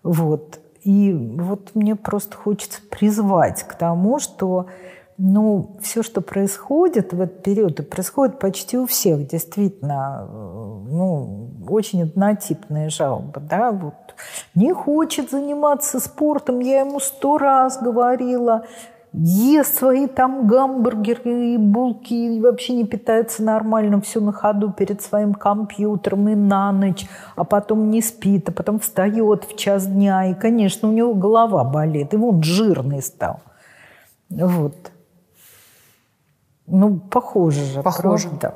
[0.03, 0.59] Вот.
[0.83, 4.67] И вот мне просто хочется призвать к тому, что
[5.21, 11.49] ну, все, что происходит в этот период, и происходит почти у всех, действительно, э, ну,
[11.67, 13.93] очень однотипные жалобы, да, вот
[14.55, 18.65] не хочет заниматься спортом, я ему сто раз говорила,
[19.11, 25.01] ест свои там гамбургеры и булки, и вообще не питается нормально, все на ходу перед
[25.01, 27.05] своим компьютером и на ночь,
[27.35, 31.65] а потом не спит, а потом встает в час дня, и, конечно, у него голова
[31.65, 33.41] болит, и он жирный стал.
[34.29, 34.91] Вот.
[36.69, 37.81] Ну, похоже же.
[37.81, 38.29] Похоже.
[38.29, 38.55] правда?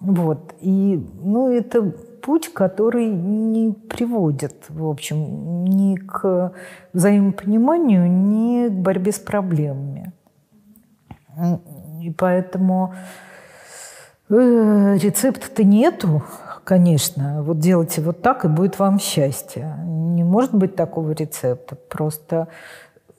[0.00, 0.54] Вот.
[0.60, 1.82] И, ну, это
[2.22, 6.52] путь, который не приводит, в общем, ни к
[6.92, 10.12] взаимопониманию, ни к борьбе с проблемами.
[12.02, 12.94] И поэтому
[14.28, 16.22] э, рецепта-то нету,
[16.64, 17.42] конечно.
[17.42, 19.74] Вот делайте вот так, и будет вам счастье.
[19.84, 21.76] Не может быть такого рецепта.
[21.76, 22.48] Просто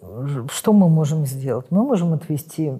[0.01, 1.67] э, что мы можем сделать?
[1.69, 2.73] Мы можем отвести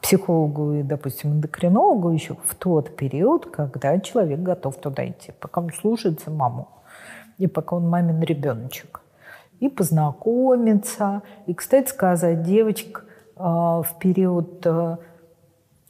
[0.00, 5.72] психологу и, допустим, эндокринологу еще в тот период, когда человек готов туда идти, пока он
[5.72, 6.68] слушается маму
[7.38, 9.00] и пока он мамин ребеночек.
[9.60, 11.22] И познакомиться.
[11.46, 13.04] И, кстати сказать, девочек
[13.36, 14.96] э, в период э,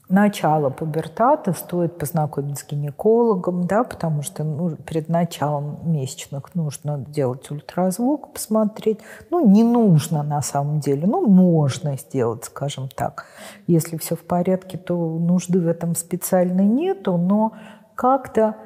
[0.08, 7.50] начала пубертата стоит познакомить с гинекологом, да, потому что ну, перед началом месячных нужно делать
[7.50, 9.00] ультразвук, посмотреть.
[9.30, 13.26] Ну, не нужно на самом деле, ну, можно сделать, скажем так.
[13.66, 17.52] Если все в порядке, то нужды в этом специально нету, но
[17.94, 18.56] как-то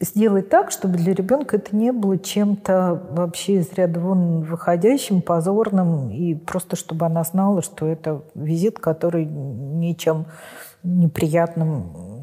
[0.00, 6.10] сделать так, чтобы для ребенка это не было чем-то вообще из ряда вон выходящим, позорным,
[6.10, 10.26] и просто чтобы она знала, что это визит, который ничем
[10.82, 12.18] неприятным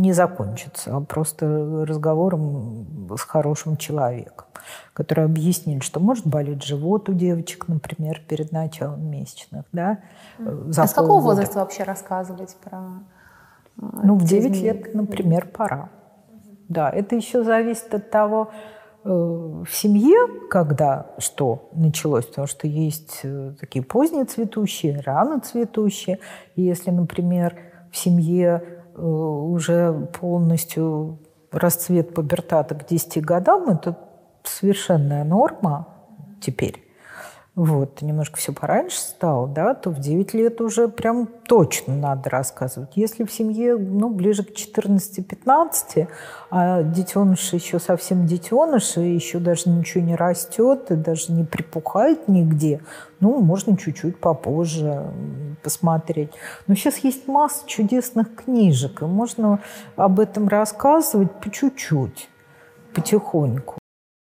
[0.00, 4.46] не закончится, а просто разговором с хорошим человеком,
[4.92, 9.64] который объяснит, что может болеть живот у девочек, например, перед началом месячных.
[9.72, 9.98] Да,
[10.38, 12.80] за а с какого возраста вообще рассказывать про
[13.76, 15.88] Ну, в 9 лет, например, пора.
[16.68, 18.50] Да, это еще зависит от того,
[19.04, 26.18] э, в семье, когда что началось, потому что есть э, такие поздние цветущие, рано цветущие.
[26.56, 27.56] И если, например,
[27.92, 28.62] в семье
[28.94, 31.20] э, уже полностью
[31.52, 33.96] расцвет пубертата к 10 годам, это
[34.42, 35.88] совершенная норма
[36.40, 36.85] теперь
[37.56, 42.90] вот, немножко все пораньше стало, да, то в 9 лет уже прям точно надо рассказывать.
[42.96, 46.06] Если в семье, ну, ближе к 14-15,
[46.50, 52.28] а детеныш еще совсем детеныш, и еще даже ничего не растет, и даже не припухает
[52.28, 52.82] нигде,
[53.20, 55.06] ну, можно чуть-чуть попозже
[55.62, 56.32] посмотреть.
[56.66, 59.60] Но сейчас есть масса чудесных книжек, и можно
[59.96, 62.28] об этом рассказывать по чуть-чуть,
[62.94, 63.78] потихоньку.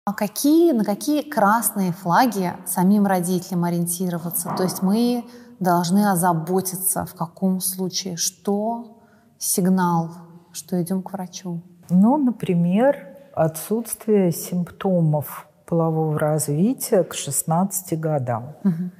[0.08, 4.54] А какие, на какие красные флаги самим родителям ориентироваться?
[4.56, 5.22] То есть мы
[5.60, 8.96] должны озаботиться, в каком случае, что
[9.36, 10.08] сигнал,
[10.50, 11.60] что идем к врачу.
[11.90, 12.96] Ну, например,
[13.34, 18.54] отсутствие симптомов полового развития к 16 годам.
[18.64, 18.90] Угу.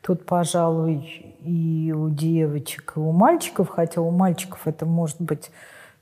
[0.00, 5.50] Тут, пожалуй, и у девочек, и у мальчиков, хотя у мальчиков это может быть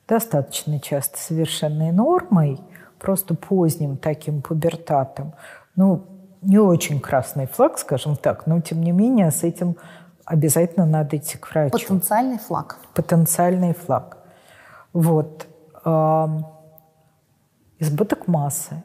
[0.06, 2.60] достаточно часто совершенной нормой–
[3.04, 5.34] просто поздним таким пубертатом.
[5.76, 6.06] Ну,
[6.42, 9.76] не очень красный флаг, скажем так, но тем не менее с этим
[10.24, 11.78] обязательно надо идти к врачу.
[11.78, 12.78] Потенциальный флаг.
[12.94, 14.16] Потенциальный флаг.
[14.94, 15.46] Вот.
[17.78, 18.82] Избыток массы.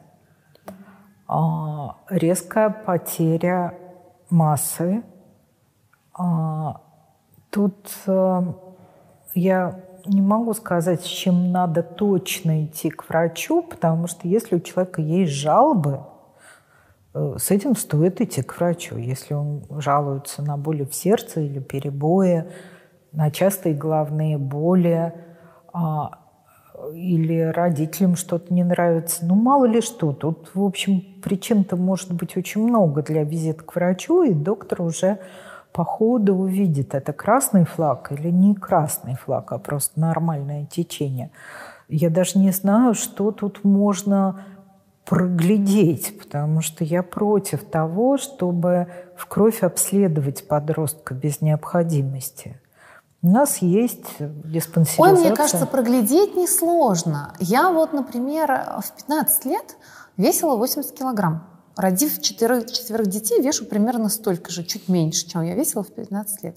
[1.26, 3.72] А, резкая потеря
[4.28, 5.02] массы.
[6.12, 6.80] А,
[7.50, 7.90] тут
[9.34, 14.60] я не могу сказать, с чем надо точно идти к врачу, потому что если у
[14.60, 16.00] человека есть жалобы,
[17.14, 18.96] э, с этим стоит идти к врачу.
[18.96, 22.46] Если он жалуется на боли в сердце или перебои,
[23.12, 25.12] на частые головные боли,
[25.72, 26.20] а,
[26.94, 29.26] или родителям что-то не нравится.
[29.26, 30.12] Ну, мало ли что.
[30.12, 35.18] Тут, в общем, причин-то может быть очень много для визита к врачу, и доктор уже
[35.72, 41.30] по ходу увидит, это красный флаг или не красный флаг, а просто нормальное течение.
[41.88, 44.44] Я даже не знаю, что тут можно
[45.04, 52.60] проглядеть, потому что я против того, чтобы в кровь обследовать подростка без необходимости.
[53.22, 55.14] У нас есть диспансеризация.
[55.14, 57.34] Ой, мне кажется, проглядеть несложно.
[57.38, 59.76] Я вот, например, в 15 лет
[60.16, 61.44] весила 80 килограмм
[61.80, 66.42] родив четверых, четверых детей, вешу примерно столько же, чуть меньше, чем я весила в 15
[66.44, 66.56] лет.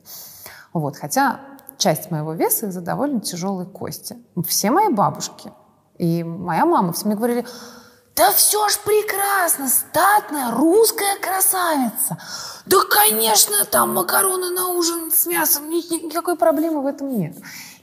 [0.73, 1.39] Вот, хотя
[1.77, 4.17] часть моего веса из-за довольно тяжелой кости.
[4.47, 5.51] Все мои бабушки
[5.97, 7.45] и моя мама все мне говорили,
[8.15, 12.17] да все ж прекрасно, статная русская красавица.
[12.65, 17.35] Да, конечно, там макароны на ужин с мясом, никакой проблемы в этом нет.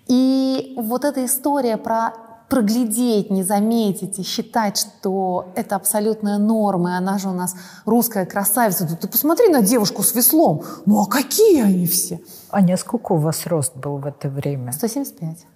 [0.06, 2.12] И вот эта история про
[2.50, 7.54] проглядеть, не заметить и считать, что это абсолютная норма, и она же у нас
[7.86, 8.88] русская красавица.
[8.88, 10.62] Да ты посмотри на девушку с веслом.
[10.84, 12.20] Ну а какие они все?
[12.50, 14.72] Аня, сколько у вас рост был в это время?
[14.72, 15.46] 175.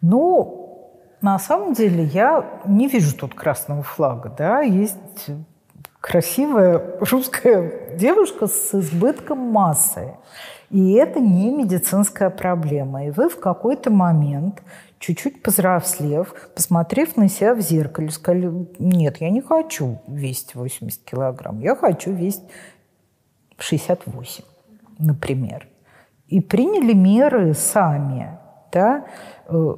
[0.00, 4.32] Ну, на самом деле я не вижу тут красного флага.
[4.38, 4.60] Да?
[4.60, 4.96] Есть
[6.00, 10.14] красивая русская девушка с избытком массы.
[10.70, 13.06] И это не медицинская проблема.
[13.06, 14.62] И вы в какой-то момент
[15.00, 21.58] чуть-чуть повзрослев, посмотрев на себя в зеркале, сказали, нет, я не хочу весить 80 килограмм,
[21.60, 22.44] я хочу весить
[23.58, 24.44] 68,
[24.98, 25.66] например.
[26.28, 28.38] И приняли меры сами,
[28.72, 29.06] да,
[29.48, 29.74] э,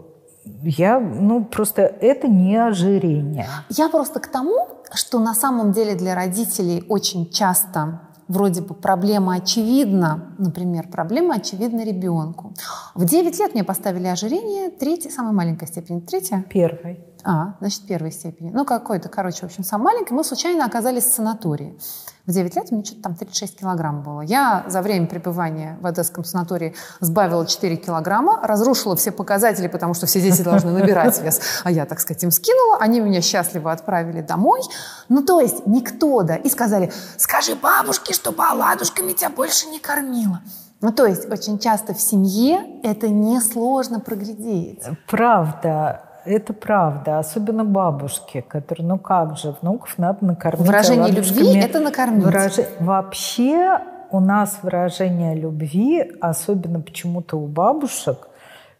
[0.64, 3.46] я, ну, просто это не ожирение.
[3.70, 9.34] Я просто к тому, что на самом деле для родителей очень часто вроде бы проблема
[9.34, 12.52] очевидна, например, проблема очевидна ребенку.
[12.94, 16.00] В 9 лет мне поставили ожирение третьей, самой маленькой степени.
[16.00, 16.44] Третья?
[16.48, 17.00] Первой.
[17.24, 18.50] А, значит, первой степени.
[18.50, 20.14] Ну, какой-то, короче, в общем, самой маленькой.
[20.14, 21.78] Мы случайно оказались в санатории.
[22.26, 24.20] В 9 лет мне что-то там 36 килограмм было.
[24.20, 30.06] Я за время пребывания в Одесском санатории сбавила 4 килограмма, разрушила все показатели, потому что
[30.06, 31.40] все дети должны набирать вес.
[31.64, 32.78] А я, так сказать, им скинула.
[32.78, 34.60] Они меня счастливо отправили домой.
[35.08, 36.36] Ну, то есть никто, да.
[36.36, 40.40] И сказали, скажи бабушке, чтобы оладушками тебя больше не кормила.
[40.80, 44.82] Ну, то есть очень часто в семье это несложно проглядеть.
[45.08, 50.66] Правда это правда, особенно бабушки, которые, ну как же, внуков надо накормить.
[50.66, 52.24] Выражение любви– это накормить.
[52.24, 52.52] Выраж...
[52.80, 58.28] Вообще у нас выражение любви, особенно почему-то у бабушек,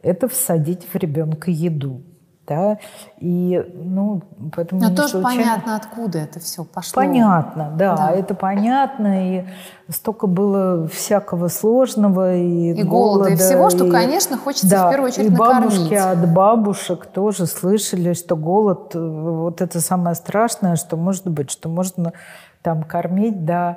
[0.02, 2.02] это всадить в ребенка еду.
[2.46, 2.78] Да?
[3.20, 4.20] И, ну,
[4.54, 5.42] поэтому Но тоже случайно...
[5.44, 7.00] понятно, откуда это все пошло.
[7.00, 8.10] Понятно, да, Да.
[8.10, 9.36] это понятно.
[9.38, 9.44] И
[9.88, 12.34] столько было всякого сложного.
[12.34, 15.94] И, И голода, и всего, что, и- конечно, хочется да, в первую очередь и бабушки
[15.94, 16.24] накормить.
[16.24, 21.68] от бабушек тоже слышали, что голод э, вот это самое страшное, что может быть, что
[21.68, 22.12] можно
[22.60, 23.76] там кормить, да,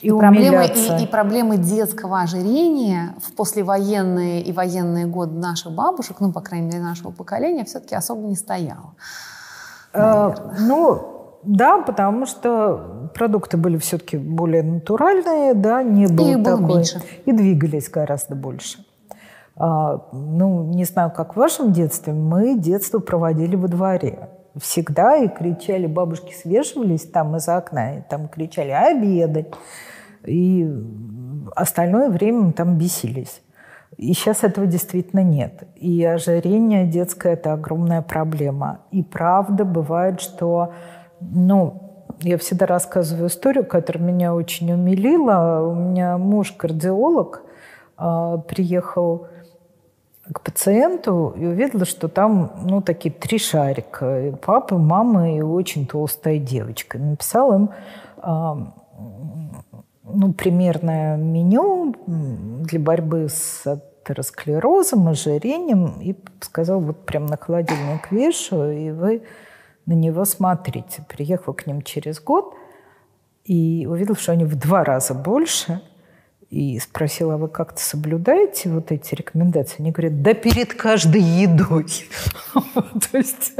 [0.00, 6.16] и, И проблемы, и, и проблемы детского ожирения в послевоенные и военные годы наших бабушек,
[6.20, 8.94] ну, по крайней мере, нашего поколения, все-таки особо не стояло.
[9.92, 16.76] Э, Ну, да, потому что продукты были все-таки более натуральные, да, не было было такой...
[16.76, 17.02] меньше.
[17.24, 18.84] И двигались гораздо больше.
[19.56, 24.30] А, ну, не знаю, как в вашем детстве, мы детство проводили во дворе.
[24.56, 29.48] Всегда и кричали, бабушки свешивались там из окна, и там кричали «обедать!»
[30.26, 30.68] И
[31.56, 33.42] остальное время мы там бесились.
[33.96, 35.64] И сейчас этого действительно нет.
[35.76, 38.80] И ожирение детское– это огромная проблема.
[38.90, 40.72] И правда бывает, что,
[41.20, 45.66] ну, я всегда рассказываю историю, которая меня очень умилила.
[45.66, 47.42] У меня муж кардиолог,
[47.96, 49.26] а, приехал
[50.32, 54.28] к пациенту и увидела, что там, ну, такие три шарика.
[54.28, 56.98] И папа, мама и очень толстая девочка.
[56.98, 57.70] И Написал им
[58.18, 58.72] а,
[60.04, 68.70] ну, примерное меню для борьбы с атеросклерозом, ожирением, и сказал, вот прям на холодильник вешу,
[68.70, 69.22] и вы
[69.86, 71.04] на него смотрите.
[71.08, 72.54] Приехал к ним через год
[73.44, 75.80] и увидел, что они в два раза больше,
[76.50, 79.76] и спросила, а вы как-то соблюдаете вот эти рекомендации?
[79.78, 81.86] Они говорят, да перед каждой едой.
[82.54, 83.54] То есть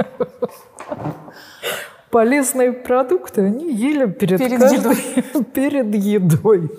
[2.10, 6.70] полезные продукты они ели перед, Перед каждой перед едой.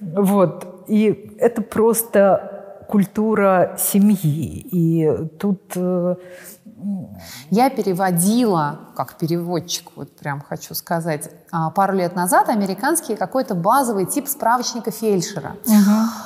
[0.00, 0.84] Вот.
[0.88, 4.66] И это просто культура семьи.
[4.72, 5.08] И
[5.38, 6.16] тут э,
[7.50, 14.06] Я переводила, как переводчик, вот прям хочу сказать, а, пару лет назад американский какой-то базовый
[14.06, 15.56] тип справочника фельдшера.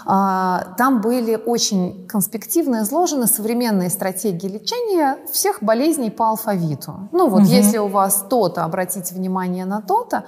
[0.07, 7.09] А, Там были очень конспективно изложены современные стратегии лечения всех болезней по алфавиту.
[7.12, 10.24] Ну вот если у вас то-то, обратите внимание на то-то,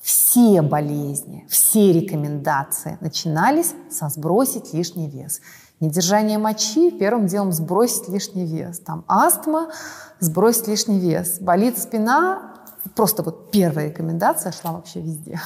[0.00, 5.40] все болезни, все рекомендации начинались со сбросить лишний вес.
[5.82, 8.78] Недержание мочи, первым делом сбросить лишний вес.
[8.78, 9.70] Там астма,
[10.20, 11.38] сбросить лишний вес.
[11.40, 12.52] Болит спина,
[12.94, 15.40] просто вот первая рекомендация шла вообще везде.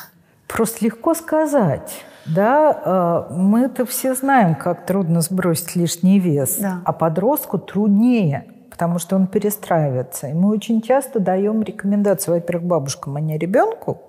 [0.47, 1.91] Просто легко сказать.
[2.27, 6.83] Да, э, мы-то все знаем, как трудно сбросить лишний вес, Да.
[6.85, 10.27] а подростку труднее, потому что он перестраивается.
[10.27, 14.03] И мы очень часто даем рекомендации, во-первых, бабушкам, а не ребенку,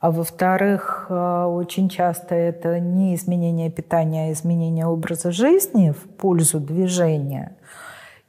[0.00, 6.58] а во-вторых, э, очень часто это не изменение питания, а изменение образа жизни в пользу
[6.58, 7.56] движения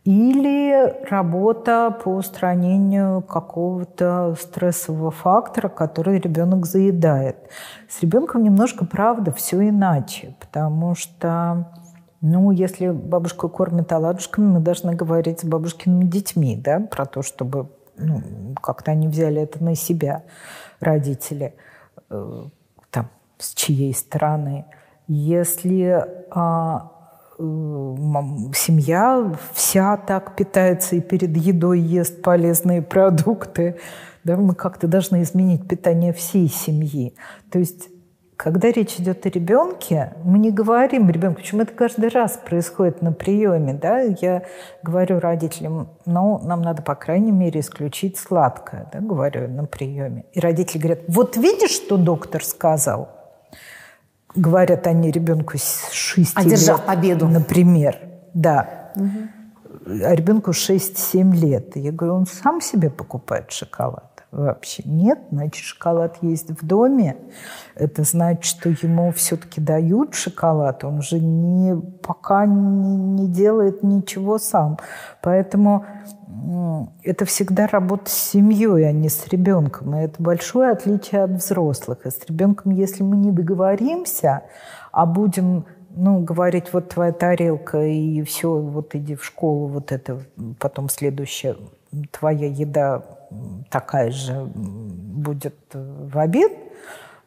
[0.04, 7.38] или работа по устранению какого-то стрессового фактора, который ребенок заедает.
[7.88, 11.72] С ребенком немножко, правда, все иначе, потому что,
[12.20, 17.70] ну, если бабушку кормят оладушками, мы должны говорить с бабушкиными детьми, да, про то, чтобы
[17.98, 18.24] ну,
[18.62, 20.24] как-то они взяли это на себя,
[20.82, 21.56] родители,
[22.10, 22.44] э,
[22.90, 24.66] там, с чьей стороны.
[25.08, 26.92] Если а,
[27.38, 27.44] э,
[28.54, 33.78] семья вся так питается и перед едой ест полезные продукты,
[34.24, 37.16] да, мы как-то должны изменить питание всей семьи.
[37.50, 37.90] То есть
[38.44, 43.14] когда речь идет о ребенке, мы не говорим ребенку, почему это каждый раз происходит на
[43.14, 44.42] приеме, да, я
[44.82, 50.26] говорю родителям, ну, нам надо, по крайней мере, исключить сладкое, да, говорю на приеме.
[50.34, 53.10] И родители говорят, вот видишь, что доктор сказал?
[54.34, 57.28] Говорят они ребенку с 6 Одержав лет, победу.
[57.28, 58.00] Например,
[58.34, 58.92] да.
[58.96, 61.78] А ребенку 6-7 лет.
[61.78, 64.11] И я говорю, он сам себе покупает шоколад.
[64.32, 67.18] Вообще нет, значит, шоколад есть в доме.
[67.76, 70.86] Это значит, что ему все-таки дают шоколад.
[70.86, 74.78] Он же не, пока не, не делает ничего сам.
[75.22, 75.86] Поэтому
[77.04, 79.98] это всегда работа с семьей, а не с ребенком.
[79.98, 82.06] И это большое отличие от взрослых.
[82.06, 84.44] И с ребенком, если мы не договоримся,
[84.94, 90.22] а будем ну, говорить, вот твоя тарелка, и все, вот иди в школу, вот это
[90.58, 91.58] потом следующая
[92.12, 93.04] твоя еда
[93.70, 96.52] такая же будет э, в обед,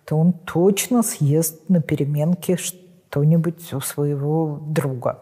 [0.05, 5.21] то он точно съест на переменке что-нибудь у своего друга,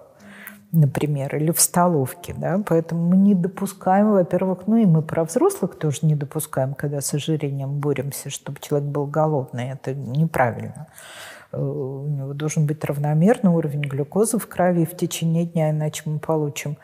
[0.72, 2.34] например, или в столовке.
[2.36, 2.62] Да?
[2.66, 7.14] Поэтому мы не допускаем, во-первых, ну и мы про взрослых тоже не допускаем, когда с
[7.14, 9.70] ожирением боремся, чтобы человек был голодный.
[9.70, 10.88] Это неправильно.
[11.52, 16.18] Э, у него должен быть равномерный уровень глюкозы в крови в течение дня, иначе мы
[16.18, 16.76] получим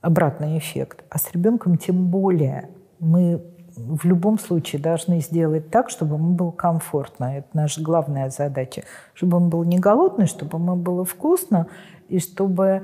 [0.00, 1.04] обратный эффект.
[1.10, 2.68] А с ребенком тем более
[3.02, 3.42] мы
[3.74, 7.38] в любом случае должны сделать так, чтобы ему было комфортно.
[7.38, 8.84] Это наша главная задача.
[9.12, 11.66] Чтобы он был не голодный, чтобы ему было вкусно,
[12.08, 12.82] и чтобы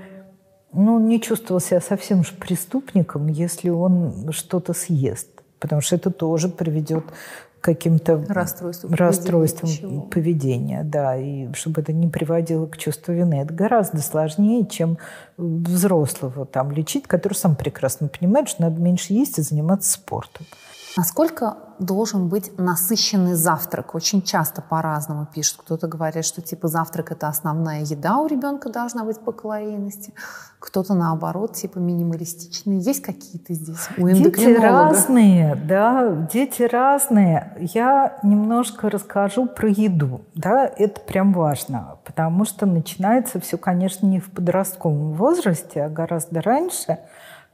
[0.73, 5.29] ну, не чувствовал себя совсем же преступником, если он что-то съест.
[5.61, 7.05] Потому что это тоже приведет
[7.61, 10.83] каким-то расстройствам, расстройствам поведения, поведения.
[10.85, 13.43] Да, и чтобы это не приводило к чувству вины.
[13.43, 14.99] Это гораздо сложнее, чем
[15.37, 20.47] взрослого там лечить, который сам прекрасно понимает, что надо меньше есть и заниматься спортом.
[20.99, 23.95] Насколько должен быть насыщенный завтрак?
[23.95, 25.61] Очень часто по-разному пишут.
[25.61, 30.13] Кто-то говорит, что типа завтрак это основная еда у ребенка должна быть по калорийности.
[30.59, 32.81] Кто-то наоборот, типа минималистичный.
[32.81, 37.57] Есть какие-то здесь у Дети разные, да, дети разные.
[37.61, 40.23] Я немножко расскажу про еду.
[40.35, 46.43] Да, это прям важно, потому что начинается все, конечно, не в подростковом возрасте, а гораздо
[46.43, 46.99] раньше–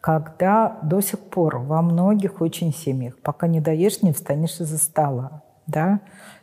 [0.05, 5.41] когда до сих пор во многих очень семьях, пока не доешь, не встанешь из-за стола.
[5.67, 6.01] Да?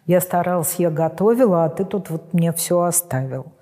[0.07, 3.53] Я старалась, я готовила, а ты тут вот мне все оставил.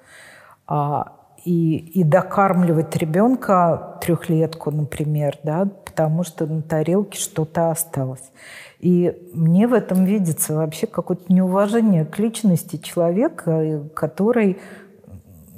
[0.68, 8.32] А, и, и докармливать ребенка трехлетку, например, да, потому что на тарелке что-то осталось.
[8.80, 14.60] И мне в этом видится вообще какое-то неуважение к личности человека, который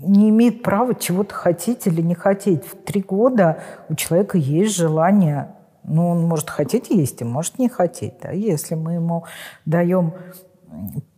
[0.01, 2.65] не имеет права чего-то хотеть или не хотеть.
[2.65, 7.69] В три года у человека есть желание, ну, он может хотеть есть и может не
[7.69, 8.15] хотеть.
[8.21, 8.31] Да?
[8.31, 9.25] Если мы ему
[9.65, 10.13] даем,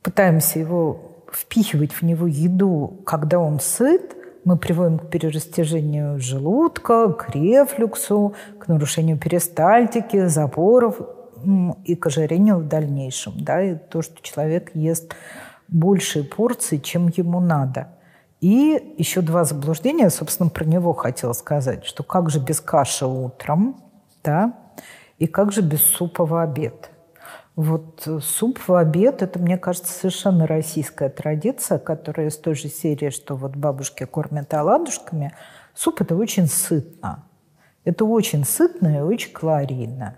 [0.02, 4.16] пытаемся его впихивать в него еду, когда он сыт,
[4.46, 11.00] мы приводим к перерастяжению желудка, к рефлюксу, к нарушению перистальтики, запоров
[11.86, 13.34] и к ожирению в дальнейшем.
[13.38, 13.62] Да?
[13.62, 15.16] И то, что человек ест
[15.70, 17.88] большие порции, чем ему надо–
[18.44, 23.82] и еще два заблуждения, собственно, про него хотела сказать, что как же без каши утром,
[24.22, 24.52] да,
[25.18, 26.90] и как же без супа в обед.
[27.56, 33.12] Вот суп в обед– это, мне кажется, совершенно российская традиция, которая из той же серии,
[33.12, 35.34] что вот бабушки кормят оладушками.
[35.74, 37.24] Суп– это очень сытно.
[37.86, 40.18] Это очень сытно и очень калорийно.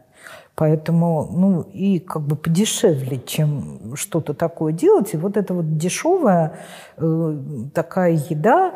[0.55, 5.13] Поэтому, ну, и как бы подешевле, чем что-то такое делать.
[5.13, 6.59] И вот эта вот дешевая
[6.97, 7.37] э,
[7.73, 8.73] такая еда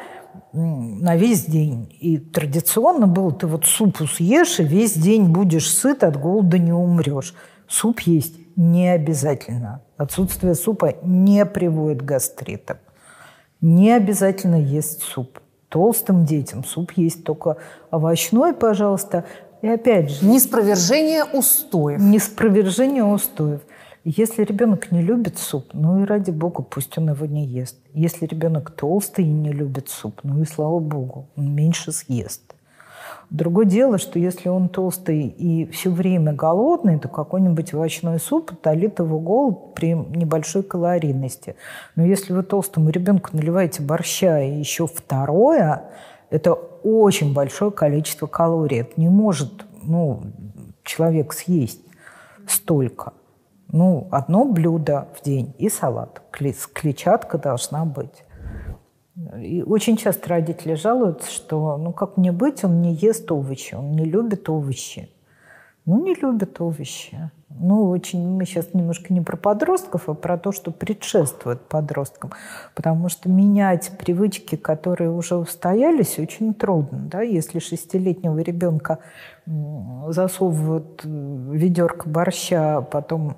[0.51, 1.95] на весь день.
[2.01, 6.73] И традиционно было, ты вот супу съешь, и весь день будешь сыт, от голода не
[6.73, 7.33] умрешь.
[7.67, 9.81] Суп есть не обязательно.
[9.95, 12.77] Отсутствие супа не приводит к гастритам.
[13.61, 15.39] Не обязательно есть суп.
[15.69, 17.57] Толстым детям суп есть только
[17.91, 19.25] овощной, пожалуйста,
[19.61, 20.25] и опять же...
[20.25, 21.99] Неспровержение устоев.
[21.99, 23.61] Неспровержение устоев.
[24.05, 27.77] Если ребенок не любит суп, ну и ради бога, пусть он его не ест.
[27.93, 32.55] Если ребенок толстый и не любит суп, ну и слава богу, он меньше съест.
[33.29, 38.97] Другое дело, что если он толстый и все время голодный, то какой-нибудь овощной суп утолит
[38.97, 41.55] его голод при небольшой калорийности.
[41.95, 45.83] Но если вы толстому ребенку наливаете борща и еще второе,
[46.31, 48.81] это очень большое количество калорий.
[48.81, 50.21] Это не может ну,
[50.83, 51.81] человек съесть
[52.47, 53.13] столько.
[53.71, 56.21] Ну, одно блюдо в день и салат.
[56.31, 58.23] Клетчатка должна быть.
[59.41, 63.91] И очень часто родители жалуются, что ну как мне быть, он не ест овощи, он
[63.91, 65.09] не любит овощи.
[65.89, 67.31] Ну, не любит овощи.
[67.49, 72.31] Ну, очень мы сейчас немножко не про подростков, а про то, что предшествует подросткам.
[72.75, 77.07] Потому что менять привычки, которые уже устоялись, очень трудно.
[77.11, 77.23] Да?
[77.23, 78.99] Если шестилетнего ребенка
[79.47, 83.37] засовывают ведерко борща, а потом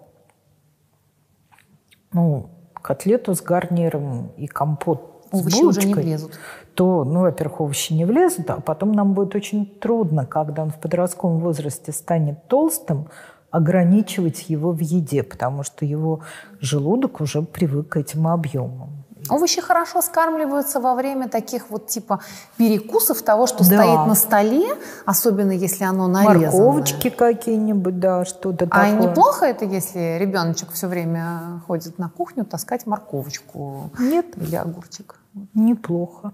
[2.12, 6.40] ну, котлету с гарниром и компот Овощи с булочкой, уже не влезут.
[6.82, 10.80] То, ну, во-первых, овощи не влезут, а потом нам будет очень трудно, когда он в
[10.80, 13.08] подростковом возрасте станет толстым,
[13.52, 16.22] ограничивать его в еде, потому что его
[16.60, 19.06] желудок уже привык к этим объемам.
[19.30, 22.22] Овощи хорошо скармливаются во время таких вот типа
[22.58, 23.84] перекусов того, что да.
[23.84, 24.74] стоит на столе,
[25.06, 26.50] особенно если оно нарезанное.
[26.50, 28.86] Морковочки какие-нибудь, да, что-то а такое.
[28.86, 34.26] А неплохо это, если ребеночек все время ходит на кухню таскать морковочку Нет.
[34.36, 35.20] или огурчик?
[35.54, 36.34] Неплохо.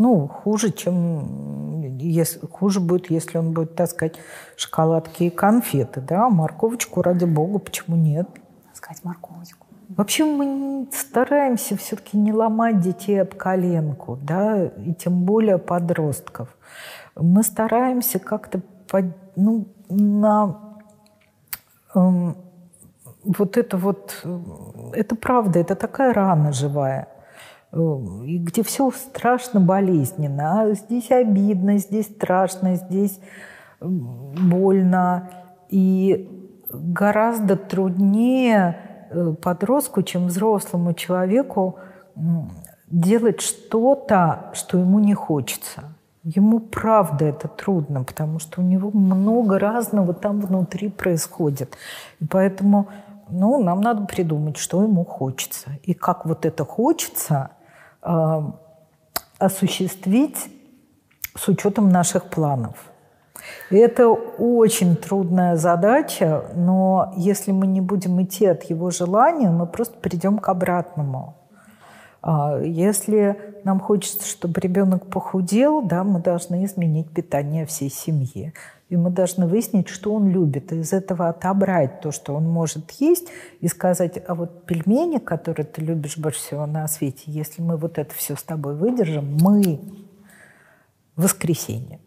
[0.00, 4.14] Ну, хуже, чем если, хуже будет, если он будет таскать
[4.56, 8.26] шоколадки и конфеты, да, морковочку, ради бога, почему нет?
[8.70, 9.66] Таскать морковочку.
[9.90, 16.48] Вообще мы стараемся все-таки не ломать детей об коленку, да, и тем более подростков.
[17.14, 18.62] Мы стараемся как-то,
[19.36, 20.56] ну, на,
[21.94, 22.36] эм,
[23.22, 24.24] вот это вот,
[24.94, 27.08] это правда, это такая рана живая,
[27.72, 30.62] и где все страшно болезненно.
[30.62, 33.20] А здесь обидно, здесь страшно, здесь
[33.80, 35.30] больно.
[35.68, 36.28] И
[36.72, 38.76] гораздо труднее
[39.10, 41.76] э, подростку, чем взрослому человеку
[42.88, 45.84] делать что-то, что ему не хочется.
[46.22, 51.76] Ему правда это трудно, потому что у него много разного там внутри происходит.
[52.18, 52.88] И поэтому
[53.30, 55.70] ну, нам надо придумать, что ему хочется.
[55.84, 57.59] И как вот это хочется э,
[59.38, 60.50] осуществить
[61.36, 62.90] с учетом наших планов.
[63.70, 69.98] Это очень трудная задача, но если мы не будем идти от его желания, мы просто
[69.98, 71.36] придем к обратному.
[72.22, 78.52] А, если нам хочется, чтобы ребенок похудел, да, мы должны изменить питание всей семьи.
[78.90, 82.90] И мы должны выяснить, что он любит, и из этого отобрать то, что он может
[82.92, 83.28] есть,
[83.60, 87.98] и сказать, а вот пельмени, которые ты любишь больше всего на свете, если мы вот
[87.98, 89.80] это все с тобой выдержим, мы
[91.14, 92.00] воскресенье.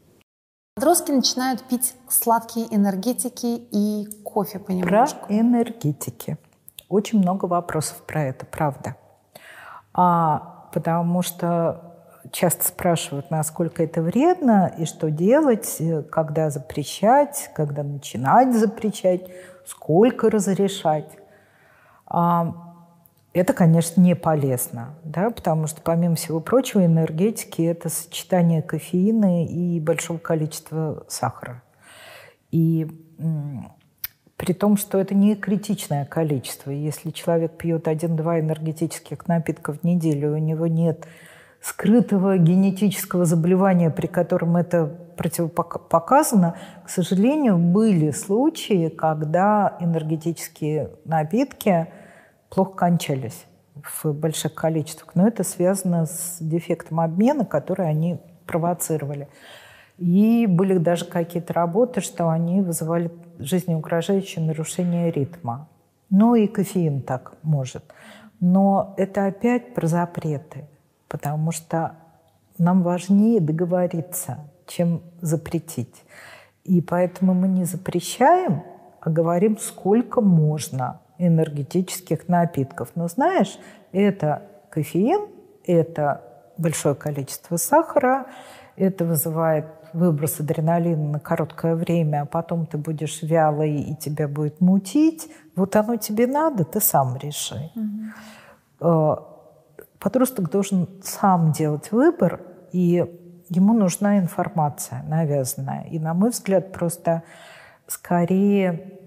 [0.76, 5.28] Подростки начинают пить сладкие энергетики и кофе понемножку.
[5.28, 6.38] Про энергетики.
[6.90, 8.98] Очень много вопросов про это, правда.
[9.94, 11.93] А, потому что
[12.34, 15.82] часто спрашивают, насколько это вредно и что делать,
[16.12, 19.22] когда запрещать, когда начинать запрещать,
[19.66, 21.10] сколько разрешать.
[22.08, 22.54] А,
[23.34, 29.80] это, конечно, не полезно, да, потому что, помимо всего прочего, энергетики– это сочетание кофеина и
[29.80, 31.64] большого количества сахара.
[32.52, 32.88] И
[34.38, 36.72] при том, что это не критичное количество.
[36.72, 41.08] Если человек пьет один-два энергетических напитка в неделю, у него нет
[41.64, 44.86] скрытого генетического заболевания, при котором это
[45.16, 51.88] противопоказано, к сожалению, были случаи, когда энергетические напитки
[52.50, 53.46] плохо кончались
[53.76, 55.16] в больших количествах.
[55.16, 59.30] Но это связано с дефектом обмена, который они провоцировали.
[59.98, 63.10] И были даже какие-то работы, что они вызывали
[63.40, 65.70] жизнеугрожающее нарушение ритма.
[66.10, 67.84] Ну и кофеин так может.
[68.42, 70.68] Но это опять про запреты,
[71.14, 71.96] потому что
[72.58, 76.04] нам важнее договориться, чем запретить.
[76.64, 78.64] И поэтому мы не запрещаем,
[79.00, 82.94] а говорим, сколько можно энергетических напитков.
[82.96, 83.60] Но знаешь,
[83.92, 84.42] это
[84.72, 85.28] кофеин,
[85.68, 86.24] это
[86.58, 88.26] большое количество сахара,
[88.76, 94.62] это вызывает выброс адреналина на короткое время, а потом ты будешь вялый и тебя будет
[94.62, 95.30] мутить.
[95.56, 97.70] Вот оно тебе надо, ты сам реши.
[98.80, 99.33] Угу.
[100.04, 102.42] Подросток должен сам делать выбор,
[102.74, 103.06] и
[103.48, 105.84] ему нужна информация навязанная.
[105.84, 107.24] И, на мой взгляд, просто
[107.88, 109.00] скорее,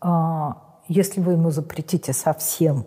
[0.00, 2.86] а, если вы ему запретите совсем,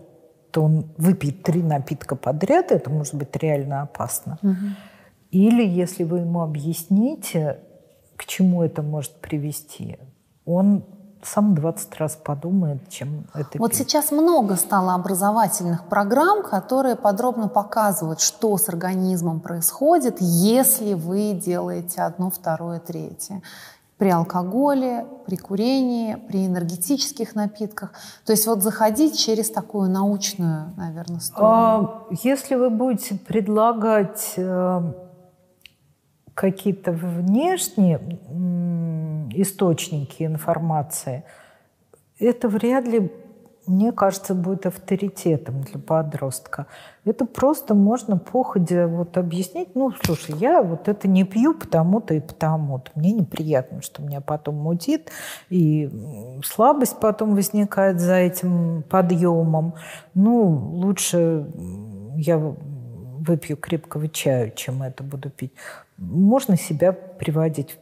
[0.52, 4.39] то он выпьет три напитка подряд, это может быть реально опасно.
[4.41, 4.56] Угу.
[5.32, 7.60] Или если вы ему объясните,
[8.16, 9.97] к чему это может привести,
[10.45, 10.86] он
[11.22, 13.80] сам 20 раз подумает, чем это Вот пить.
[13.80, 22.01] сейчас много стало образовательных программ, которые подробно показывают, что с организмом происходит, если вы делаете
[22.01, 23.41] одно, второе, третье.
[23.97, 27.91] При алкоголе, при курении, при энергетических напитках.
[28.26, 31.49] То есть вот заходить через такую научную, наверное, сторону.
[31.49, 34.93] А, если вы будете предлагать э,
[36.39, 37.99] какие-то внешние
[39.33, 41.25] источники информации,
[42.17, 43.11] это вряд ли,
[43.67, 46.67] мне кажется, будет авторитетом для подростка.
[47.03, 52.21] Это просто можно походя вот объяснить, ну, слушай, я вот это не пью потому-то и
[52.21, 52.89] потому-то.
[52.95, 55.11] Мне неприятно, что меня потом мутит,
[55.49, 55.91] и
[56.45, 59.73] слабость потом возникает за этим подъемом.
[60.13, 61.45] Ну, лучше
[62.15, 65.51] я выпью крепкого чаю, чем это буду пить
[66.00, 67.78] можно себя приводить.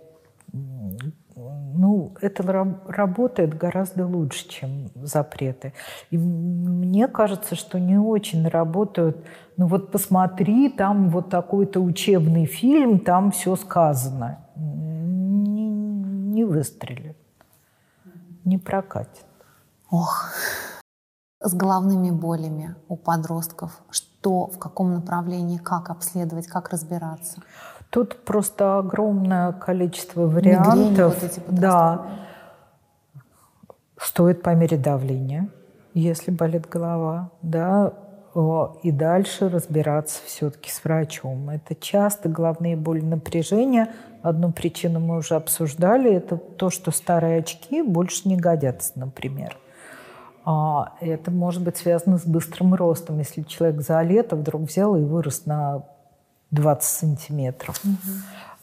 [1.80, 2.44] Ну, это
[2.88, 5.74] работает гораздо лучше, чем запреты.
[6.10, 9.24] И мне кажется, что не очень работают.
[9.58, 14.40] Ну вот посмотри, там вот такой-то учебный фильм, там все сказано.
[14.56, 17.18] Не, не выстрелит,
[18.44, 19.26] не прокатит.
[19.92, 20.32] Ох,
[21.40, 23.84] с головными болями у подростков.
[23.92, 27.42] Что, в каком направлении, как обследовать, как разбираться?
[27.90, 31.16] Тут просто огромное количество вариантов.
[31.16, 32.06] вот эти да.
[33.98, 35.50] Стоит по мере давления,
[35.94, 37.32] если болит голова.
[37.42, 37.94] Да.
[38.84, 41.50] и дальше разбираться все-таки с врачом.
[41.50, 43.94] Это часто головные боли напряжения.
[44.22, 46.14] Одну причину мы уже обсуждали.
[46.14, 49.58] Это то, что старые очки больше не годятся, например.
[50.46, 53.18] А это может быть связано с быстрым ростом.
[53.18, 55.84] Если человек за лето вдруг взял и вырос на
[56.52, 57.80] 20 сантиметров.
[57.84, 58.14] Угу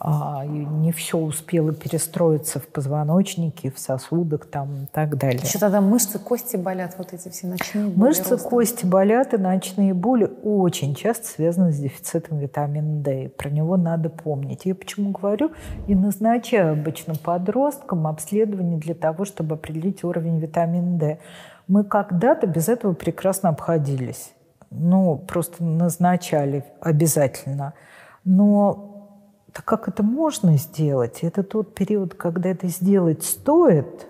[0.07, 5.41] а, не все успело перестроиться в позвоночнике, в сосудах там, и так далее.
[5.43, 8.09] Еще тогда мышцы, кости болят, вот эти все ночные боли.
[8.09, 8.49] Мышцы, роста.
[8.49, 13.31] кости болят, и ночные боли очень часто связаны с дефицитом витамина D.
[13.31, 14.67] Про него надо помнить.
[14.67, 15.53] Я почему говорю
[15.87, 21.19] и назначаю обычно подросткам обследование для того, чтобы определить уровень витамина D.
[21.67, 24.35] Мы когда-то без этого прекрасно обходились.
[24.77, 27.75] Ну, просто назначали обязательно.
[28.25, 28.95] Но
[29.53, 31.21] так как это можно сделать?
[31.23, 34.09] Это тот период, когда это сделать стоит.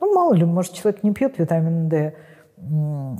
[0.00, 2.14] Ну, мало ли, может, человек не пьет витамин D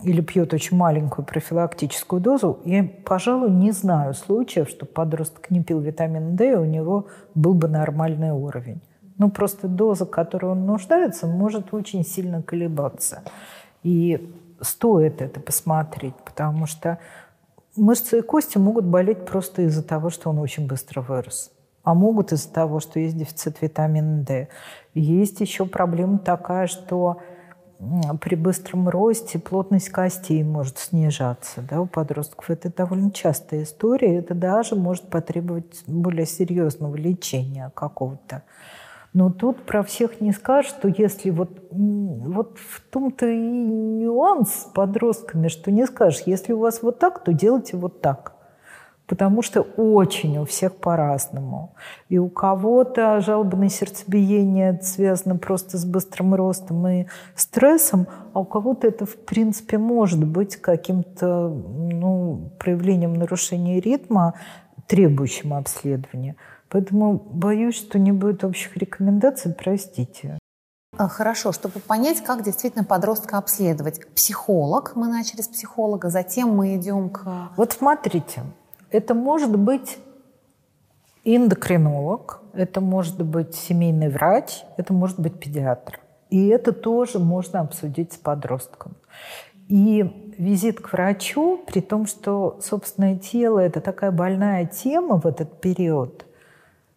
[0.04, 2.60] или пьет очень маленькую профилактическую дозу.
[2.64, 7.54] Я, пожалуй, не знаю случаев, что подросток не пил витамин D, и у него был
[7.54, 8.80] бы нормальный уровень.
[9.18, 13.22] Ну, просто доза, которой он нуждается, может очень сильно колебаться.
[13.82, 16.98] И стоит это посмотреть, потому что
[17.76, 21.50] мышцы и кости могут болеть просто из-за того, что он очень быстро вырос
[21.84, 24.48] а могут из-за того, что есть дефицит витамина D.
[24.94, 27.18] Есть еще проблема такая, что
[28.20, 32.48] при быстром росте плотность костей может снижаться да, у подростков.
[32.48, 34.16] Это довольно частая история.
[34.16, 38.42] Это даже может потребовать более серьезного лечения какого-то.
[39.14, 44.64] Но тут про всех не скажешь, что если вот, вот в том-то и нюанс с
[44.74, 48.34] подростками, что не скажешь, если у вас вот так, то делайте вот так
[49.06, 51.74] потому что очень у всех по-разному.
[52.08, 57.06] И у кого-то жалобное сердцебиение связано просто с быстрым ростом и
[57.36, 64.34] стрессом, а у кого-то это, в принципе, может быть каким-то ну, проявлением нарушения ритма,
[64.86, 66.36] требующим обследования.
[66.74, 70.40] Поэтому боюсь, что не будет общих рекомендаций, простите.
[70.96, 74.00] А, хорошо, чтобы понять, как действительно подростка обследовать.
[74.12, 77.52] Психолог, мы начали с психолога, затем мы идем к...
[77.56, 78.42] Вот смотрите,
[78.90, 79.98] это может быть
[81.22, 86.00] эндокринолог, это может быть семейный врач, это может быть педиатр.
[86.30, 88.96] И это тоже можно обсудить с подростком.
[89.68, 95.60] И визит к врачу, при том, что собственное тело– это такая больная тема в этот
[95.60, 96.26] период.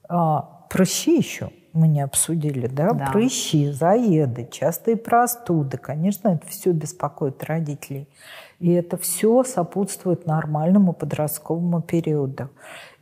[0.10, 2.92] А, прыщи еще мы не обсудили, да?
[2.92, 3.12] да?
[3.12, 5.78] Прыщи, заеды, частые простуды.
[5.78, 8.08] Конечно, это все беспокоит родителей.
[8.60, 12.50] И это все сопутствует нормальному подростковому периоду.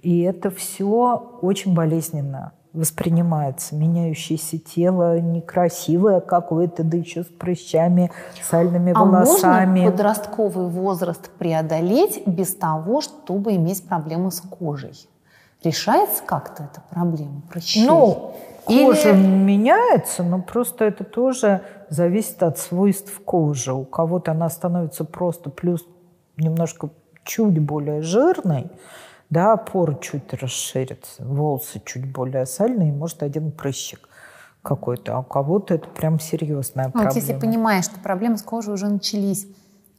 [0.02, 3.76] И это все очень болезненно воспринимается.
[3.76, 8.12] Меняющееся тело, некрасивое какое-то, да еще с прыщами,
[8.44, 9.80] сальными а волосами.
[9.80, 15.08] можно подростковый возраст преодолеть без того, чтобы иметь проблемы с кожей?
[15.66, 17.86] Решается как-то эта проблема прыщей?
[17.86, 18.36] Ну,
[18.66, 19.18] Кожа Или...
[19.18, 23.72] меняется, но просто это тоже зависит от свойств кожи.
[23.72, 25.86] У кого-то она становится просто плюс
[26.38, 26.90] немножко
[27.24, 28.72] чуть более жирной,
[29.30, 34.10] да, поры чуть расширятся, волосы чуть более сальные, может один прыщик
[34.64, 37.12] какой-то, а у кого-то это прям серьезная проблема.
[37.12, 39.48] Вот если понимаешь, что проблемы с кожей уже начались,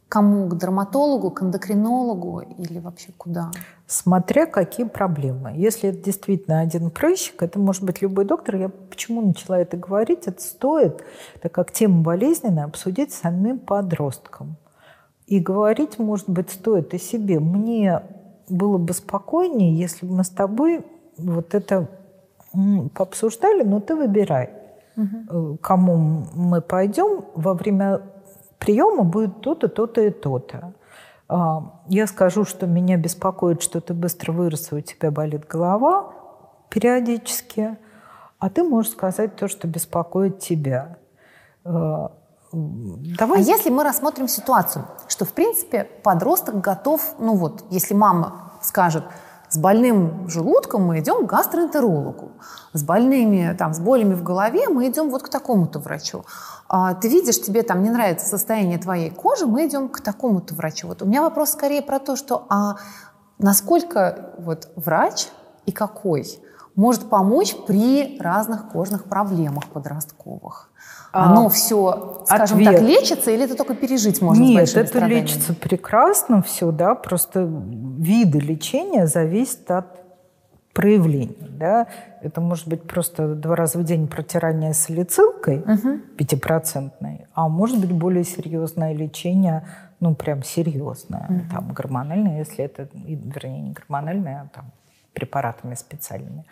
[0.09, 0.49] Кому?
[0.49, 3.51] К дерматологу, к эндокринологу или вообще куда?
[3.89, 5.53] Смотря какие проблемы.
[5.57, 8.57] Если это действительно один прыщик, это может быть любой доктор.
[8.57, 10.27] Я почему начала это говорить?
[10.27, 11.03] Это стоит,
[11.43, 14.57] так как тема болезненная, обсудить с самим подростком.
[15.27, 17.41] И говорить, может быть, стоит о себе.
[17.41, 18.03] Мне
[18.49, 20.85] было бы спокойнее, если бы мы с тобой
[21.19, 21.89] вот это
[22.95, 24.51] пообсуждали, но ты выбирай,
[24.97, 25.59] угу.
[25.61, 28.03] кому мы пойдем во время
[28.59, 30.75] приема будет то-то, то-то и то-то.
[31.29, 36.13] А, я скажу, что меня беспокоит, что ты быстро вырос, у тебя болит голова
[36.69, 37.79] периодически,
[38.39, 40.99] а ты можешь сказать то, что беспокоит тебя.
[41.65, 42.13] А,
[42.53, 43.41] давай.
[43.41, 49.05] А если мы рассмотрим ситуацию, что, в принципе, подросток готов, ну вот, если мама скажет,
[49.49, 52.33] с больным желудком мы идем к гастроэнтерологу,
[52.73, 56.25] с больными, там, с болями в голове мы идем вот к такому-то врачу.
[56.69, 60.89] А, ты видишь, тебе там не нравится состояние твоей кожи, мы идем к такому-то врачу.
[60.89, 62.77] Вот у меня вопрос скорее про то, что а
[63.39, 65.29] насколько вот врач
[65.65, 66.27] и какой
[66.75, 70.71] может помочь при разных кожных проблемах подростковых?
[71.17, 72.77] А, Оно все, скажем Ответ.
[72.77, 77.49] так, лечится или это только пережить можно Нет, это лечится прекрасно все, да, просто
[77.99, 79.87] виды лечения зависят от
[80.75, 81.39] проявлений.
[81.41, 81.87] Да?
[82.21, 85.65] Это может быть просто два раза в день протирание салицилкой
[86.19, 89.67] пятипроцентной, а может быть более серьезное лечение,
[90.01, 91.41] ну прям серьезное, угу.
[91.51, 94.67] там гормональное, если это, вернее, не гормональное, а там
[95.15, 96.45] препаратами специальными.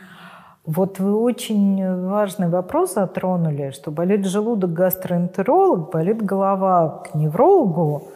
[0.66, 8.08] Вот вы очень важный вопрос затронули, что болит желудок гастроэнтеролог, болит голова к неврологу,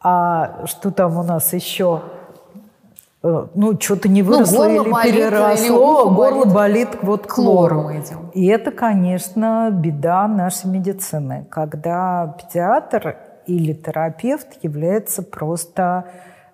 [0.00, 2.02] а что там у нас еще
[3.22, 7.26] Э, ну, что-то не ну, выросло ну, или болит, переросло, или горло болит, болит вот
[7.26, 7.90] к лору.
[8.34, 13.16] И это, конечно, беда нашей медицины, когда педиатр
[13.46, 16.06] или терапевт является просто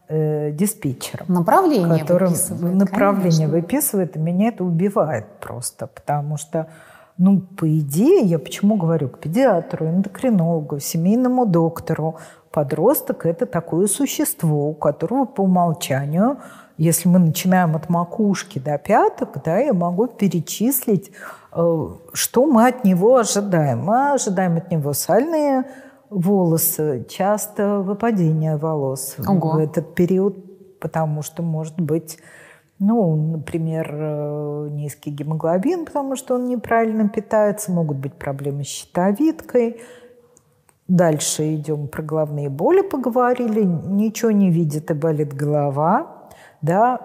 [0.09, 1.26] э, диспетчером.
[1.28, 2.74] Направление которым, выписывает.
[2.74, 3.48] Направление конечно.
[3.48, 6.68] выписывает, и меня это убивает просто, потому что
[7.16, 12.16] ну, по идее, я почему говорю, к педиатру, эндокринологу, семейному доктору,
[12.52, 16.38] подросток– это такое существо, у которого по умолчанию
[16.78, 21.11] если мы начинаем от макушки до пяток, да, я могу перечислить,
[21.52, 23.80] э, что мы от него ожидаем.
[23.80, 25.64] Мы ожидаем от него сальные
[26.11, 29.52] волосы, часто выпадение волос Ого.
[29.52, 32.18] в этот период, потому что может быть
[32.80, 39.80] ну, например, э, низкий гемоглобин, потому что он неправильно питается, могут быть проблемы с щитовидкой.
[40.86, 43.64] Дальше идем про головные боли поговорили.
[43.64, 46.18] Ничего не видит и болит голова
[46.62, 47.00] да,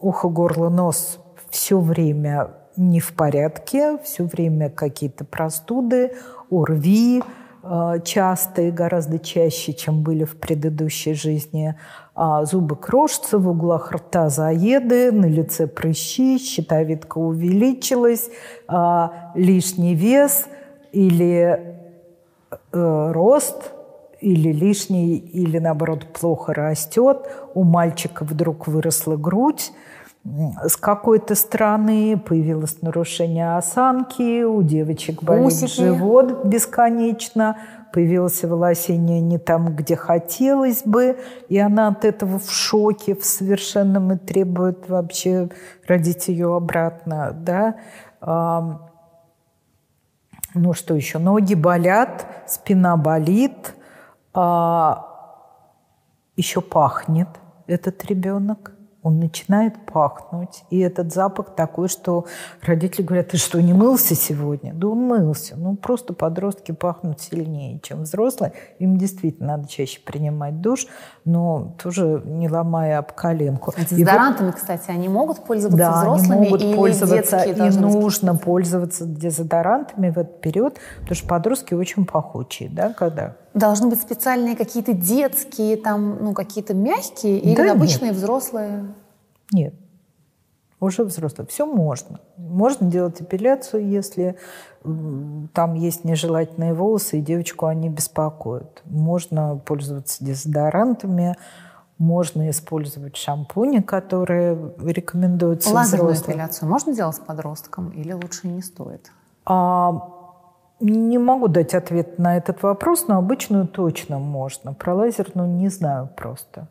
[0.00, 1.18] ухо, горло, нос
[1.50, 6.12] все время не в порядке, все время какие-то простуды,
[6.50, 7.22] ОРВИ,
[7.64, 11.74] э, частые, гораздо чаще, чем были в предыдущей жизни.
[12.14, 18.30] А зубы крошатся, в углах рта заеды, на лице прыщи, щитовидка увеличилась,
[18.68, 20.46] а, лишний вес
[20.92, 21.76] или
[22.72, 23.72] э, рост–
[24.24, 29.70] или лишний, или наоборот плохо растет, у мальчика вдруг выросла грудь,
[30.24, 35.82] с какой-то стороны появилось нарушение осанки, у девочек болит Усики.
[35.82, 37.58] живот бесконечно,
[37.92, 41.18] появилось волосение не там, где хотелось бы,
[41.50, 45.50] и она от этого в шоке, в совершенном и требует вообще
[45.86, 47.76] родить ее обратно, да.
[50.54, 51.18] Ну что еще?
[51.18, 53.74] Ноги болят, спина болит,
[54.32, 55.06] а,
[56.36, 57.28] еще пахнет
[57.66, 58.73] этот ребенок
[59.04, 60.64] он начинает пахнуть.
[60.70, 62.24] И этот запах такой, что
[62.62, 64.72] родители говорят, ты что, не мылся сегодня?
[64.72, 65.56] Да он мылся.
[65.56, 68.54] Ну, просто подростки пахнут сильнее, чем взрослые.
[68.78, 70.86] Им действительно надо чаще принимать душ,
[71.24, 73.72] но тоже не ломая об коленку.
[73.76, 78.32] А дезодорантами, вот, кстати, они могут пользоваться да, взрослыми они могут или пользоваться, и нужно
[78.34, 78.42] быть?
[78.42, 84.56] пользоваться дезодорантами в этот период, потому что подростки очень пахучие, да, когда Должны быть специальные
[84.56, 88.16] какие-то детские, там, ну, какие-то мягкие или да обычные нет.
[88.18, 88.86] взрослые?
[89.52, 89.74] Нет.
[90.80, 91.46] Уже взрослые.
[91.46, 92.18] Все можно.
[92.36, 94.36] Можно делать эпиляцию, если
[95.54, 98.82] там есть нежелательные волосы, и девочку они беспокоят.
[98.84, 101.36] Можно пользоваться дезодорантами,
[101.96, 106.36] можно использовать шампуни, которые рекомендуются Лазерную взрослым.
[106.36, 109.10] эпиляцию можно делать с подростком или лучше не стоит?
[109.46, 110.10] А,
[110.80, 114.74] не могу дать ответ на этот вопрос, но обычную точно можно.
[114.74, 116.68] Про лазерную не знаю просто.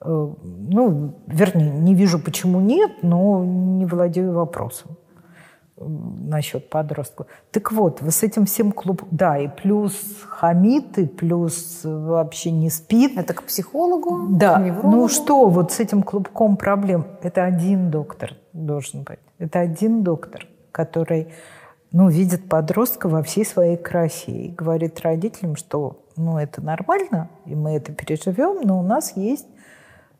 [0.00, 4.96] Э, ну, вернее, не вижу, почему нет, но не владею вопросом
[5.78, 7.26] насчет подростков.
[7.50, 9.02] Так вот, вы с этим всем клуб...
[9.10, 9.94] Да, и плюс
[10.26, 13.18] хамит, и плюс вообще не спит.
[13.18, 14.58] Это к психологу, да.
[14.58, 14.90] к?
[14.90, 17.06] Ну что, вот с этим клубком проблем.
[17.22, 19.18] Это один доктор должен быть.
[19.38, 21.28] Это один доктор, который
[21.92, 27.54] ну, видит подростка во всей своей красе и говорит родителям, что ну, это нормально, и
[27.54, 29.46] мы это переживем, но у нас есть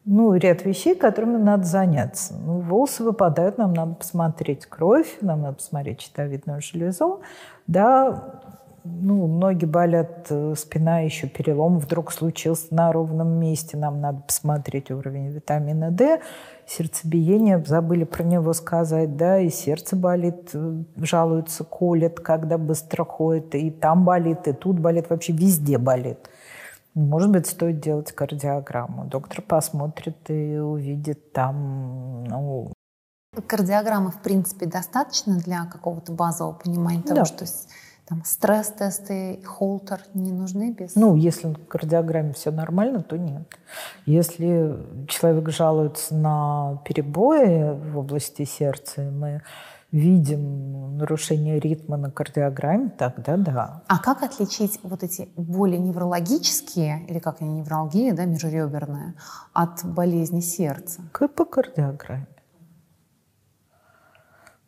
[0.06, 2.34] ну, ряд вещей, которыми надо заняться.
[2.34, 7.20] Ну, волосы выпадают, нам надо посмотреть кровь, нам надо посмотреть щитовидную железу.
[7.66, 8.40] Да,
[8.84, 14.92] ну, ноги болят, э, спина еще перелом вдруг случился на ровном месте, нам надо посмотреть
[14.92, 16.20] уровень витамина D
[16.66, 23.54] сердцебиение, забыли про него сказать, да, и сердце болит, э, жалуются, колет, когда быстро ходит,
[23.54, 26.18] и там болит, и тут болит, вообще везде болит.
[26.96, 29.04] Может быть, стоит делать кардиограмму.
[29.04, 32.72] Доктор посмотрит и увидит там, ну...
[33.46, 37.24] Кардиограммы, в принципе, достаточно для какого-то базового понимания того, да.
[37.26, 37.44] что
[38.06, 40.94] там стресс-тесты, холтер не нужны без?
[40.94, 43.46] Ну, если в кардиограмме все нормально, то нет.
[44.06, 49.42] Если человек жалуется на перебои в области сердца, мы
[49.92, 53.82] видим нарушение ритма на кардиограмме, тогда да.
[53.88, 59.14] А как отличить вот эти боли неврологические, или как они, невралгия, да, межреберная,
[59.52, 61.02] от болезни сердца?
[61.12, 62.26] Как по кардиограмме.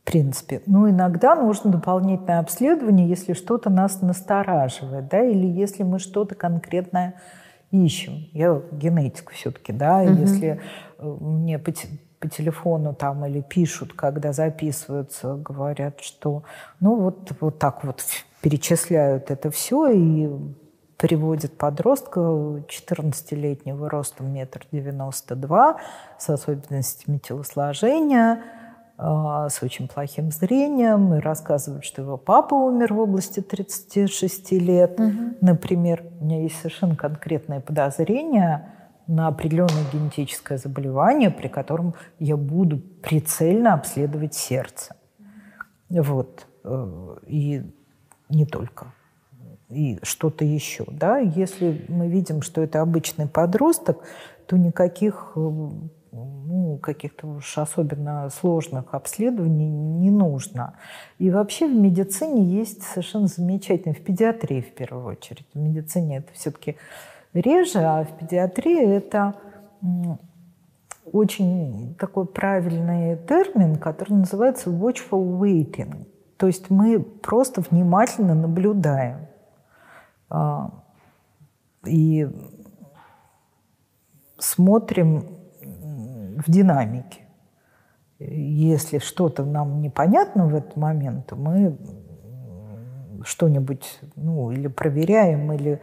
[0.05, 0.63] принципе.
[0.67, 7.15] Но иногда нужно дополнительное обследование, если что-то нас настораживает, да, или если мы что-то конкретное
[7.71, 8.29] ищем.
[8.33, 10.13] Я генетик все-таки, да, угу.
[10.13, 10.61] если
[10.99, 11.59] э, мне
[12.19, 16.43] по, телефону там или пишут, когда записываются, говорят, что
[16.81, 18.05] ну вот, вот так вот
[18.41, 20.29] перечисляют это все и
[20.97, 25.77] приводит подростка 14-летнего ростом метр девяносто два
[26.19, 28.43] с особенностями телосложения,
[28.97, 34.99] а, с очень плохим зрением и рассказывают, что его папа умер в области 36 лет.
[34.99, 35.37] Угу.
[35.41, 38.73] Например, у меня есть совершенно конкретное подозрение
[39.09, 44.95] на определенное генетическое заболевание, при котором я буду прицельно обследовать сердце.
[45.89, 46.47] Вот.
[46.63, 47.63] Э, и
[48.29, 48.93] не только.
[49.71, 50.85] И что-то еще.
[50.89, 51.19] Да?
[51.19, 53.99] Если мы видим, что это обычный подросток,
[54.47, 55.41] то никаких э,
[56.13, 60.75] ну, каких-то уж особенно сложных обследований не нужно.
[61.19, 65.47] И вообще в медицине есть совершенно замечательно, в педиатрии в первую очередь.
[65.55, 66.77] В медицине это все-таки
[67.41, 69.35] реже, а в педиатрии это
[71.13, 76.07] очень такой правильный термин, который называется watchful waiting.
[76.37, 79.27] То есть мы просто внимательно наблюдаем.
[80.31, 80.71] А,
[81.87, 82.29] и
[84.39, 87.23] смотрим в динамике.
[88.19, 91.77] Если что-то нам непонятно в этот момент, то мы
[93.25, 95.81] что-нибудь ну, или проверяем, или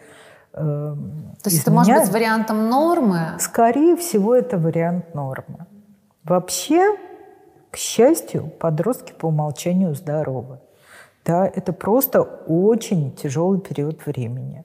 [0.56, 0.98] То
[1.46, 1.62] есть изменяем.
[1.62, 3.20] это может быть вариантом нормы?
[3.40, 5.66] Скорее всего, это вариант нормы.
[6.24, 6.96] Вообще,
[7.72, 10.60] к счастью, подростки по умолчанию здоровы.
[11.26, 14.64] Да, это просто очень тяжелый период времени.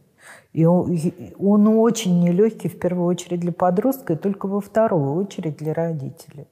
[0.53, 0.97] И он,
[1.39, 6.47] он очень нелегкий в первую очередь для подростка и только во вторую очередь для родителей.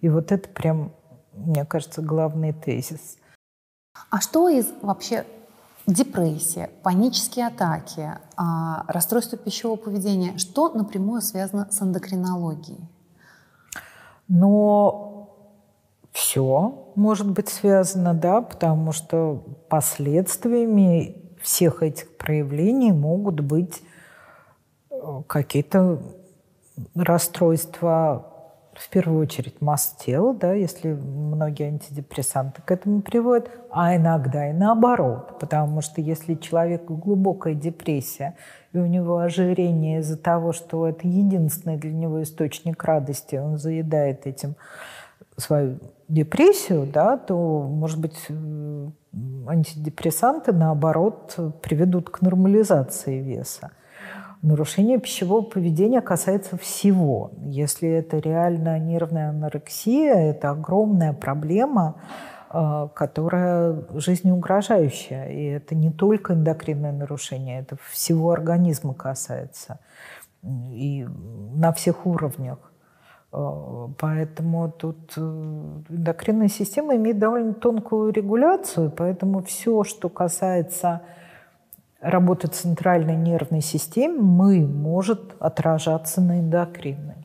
[0.00, 0.92] И вот это прям,
[1.32, 3.18] мне кажется, главный тезис.
[4.10, 5.24] А что из вообще
[5.86, 12.80] депрессия, панические атаки, а, расстройство пищевого поведения, что напрямую связано с эндокринологией?
[14.28, 15.28] Но
[16.12, 23.82] все может быть связано, да, потому что последствиями всех этих проявлений могут быть
[24.90, 26.00] э, какие-то
[26.94, 28.31] расстройства,
[28.74, 34.52] в первую очередь масс тела, да, если многие антидепрессанты к этому приводят, а иногда и
[34.52, 38.34] наоборот, потому что если человек глубокая депрессия,
[38.72, 44.26] и у него ожирение из-за того, что это единственный для него источник радости, он заедает
[44.26, 44.56] этим
[45.36, 45.78] свою
[46.08, 48.28] депрессию, да, то, может быть,
[49.46, 53.70] антидепрессанты, наоборот, приведут к нормализации веса.
[54.42, 57.30] Нарушение пищевого поведения касается всего.
[57.44, 61.94] Если это реально нервная анорексия, это огромная проблема,
[62.52, 65.26] э, которая жизнеугрожающая.
[65.26, 69.78] И это не только эндокринное нарушение, это всего организма касается.
[70.42, 71.06] И
[71.54, 72.58] на всех уровнях.
[73.32, 75.20] Э, поэтому тут э,
[75.88, 81.02] эндокринная система имеет довольно тонкую регуляцию, поэтому все, что касается
[82.02, 87.22] работы центральной нервной системы, мы может отражаться на эндокринной.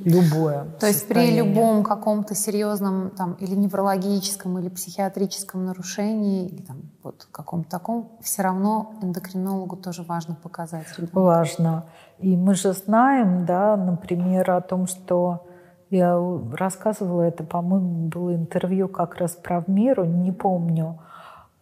[0.00, 0.66] Любое.
[0.78, 7.26] То есть при любом каком-то серьезном там, или неврологическом, или психиатрическом нарушении, или там, вот
[7.32, 10.86] каком-то таком, все равно эндокринологу тоже важно показать.
[10.96, 11.18] Ребенка.
[11.18, 11.84] Важно.
[12.18, 15.46] И мы же знаем, да, например, о том, что
[15.90, 16.20] я
[16.52, 21.00] рассказывала это, по-моему, было интервью как раз про миру, не помню,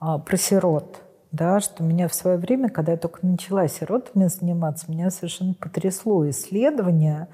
[0.01, 1.03] а, про сирот.
[1.35, 6.31] Да, что меня в свое время, когда я только начала сиротами заниматься, меня совершенно потрясло
[6.31, 7.27] исследование,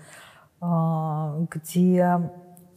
[0.58, 2.18] а, где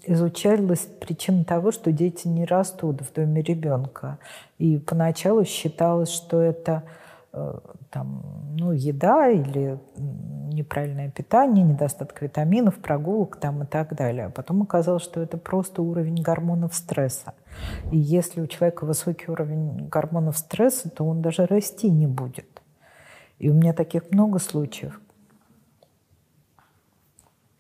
[0.06, 4.20] изучалась причина того, что дети не растут в доме ребенка.
[4.58, 6.84] И поначалу считалось, что это
[7.90, 8.22] там,
[8.58, 9.80] ну, еда или
[10.54, 14.28] неправильное питание, недостаток витаминов, прогулок там и так далее.
[14.28, 17.34] А потом оказалось, что это просто уровень гормонов стресса.
[17.92, 22.62] И если у человека высокий уровень гормонов стресса, то он даже расти не будет.
[23.40, 25.02] И у меня таких много случаев,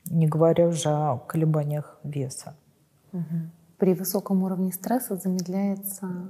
[0.05, 2.55] не говоря уже о колебаниях веса.
[3.79, 6.27] При высоком уровне стресса замедляется...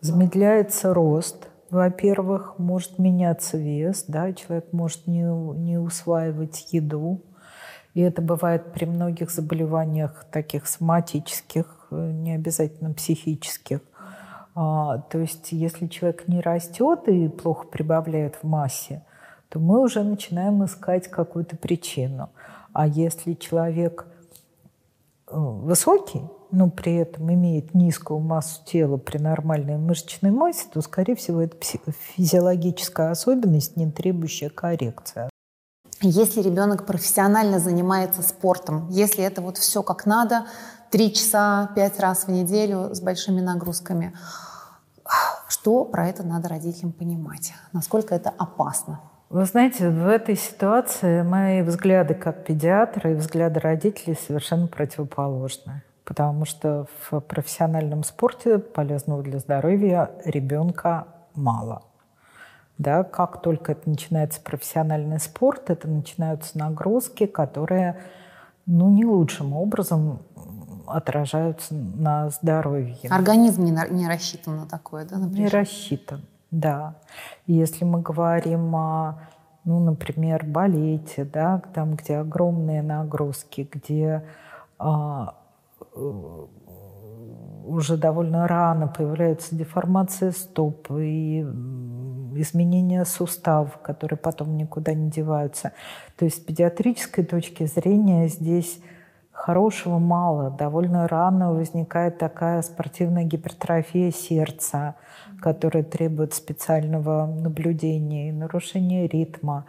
[0.00, 1.48] Замедляется рост.
[1.74, 5.24] Во-первых, может меняться вес, да, человек может не,
[5.58, 7.20] не усваивать еду.
[7.94, 13.80] И это бывает при многих заболеваниях таких соматических, не обязательно психических.
[14.54, 19.02] А, то есть если человек не растет и плохо прибавляет в массе,
[19.48, 22.30] то мы уже начинаем искать какую-то причину.
[22.72, 24.06] А если человек
[25.26, 26.22] э, высокий,
[26.54, 31.56] но при этом имеет низкую массу тела при нормальной мышечной массе, то, скорее всего, это
[32.16, 35.28] физиологическая особенность, не требующая коррекции.
[36.00, 40.46] Если ребенок профессионально занимается спортом, если это вот все как надо,
[40.90, 44.14] три часа, пять раз в неделю с большими нагрузками,
[45.48, 47.52] что про это надо родителям понимать?
[47.72, 49.00] Насколько это опасно?
[49.30, 55.82] Вы знаете, в этой ситуации мои взгляды как педиатра и взгляды родителей совершенно противоположны.
[56.04, 61.82] Потому что в профессиональном спорте полезного для здоровья ребенка мало.
[62.76, 67.96] Да, как только это начинается профессиональный спорт, это начинаются нагрузки, которые
[68.66, 70.20] ну, не лучшим образом
[70.86, 73.08] отражаются на здоровье.
[73.10, 75.40] Организм не, на, не рассчитан на такое, да, например?
[75.40, 76.96] Не рассчитан, да.
[77.46, 79.18] Если мы говорим о,
[79.64, 84.24] ну, например, балете, да, там, где огромные нагрузки, где
[84.78, 85.34] а,
[85.94, 91.40] уже довольно рано появляется деформация стоп и
[92.36, 95.72] изменения суставов, которые потом никуда не деваются.
[96.16, 98.80] То есть с педиатрической точки зрения здесь
[99.30, 100.50] хорошего мало.
[100.50, 104.96] Довольно рано возникает такая спортивная гипертрофия сердца,
[105.40, 109.66] которая требует специального наблюдения и нарушения ритма.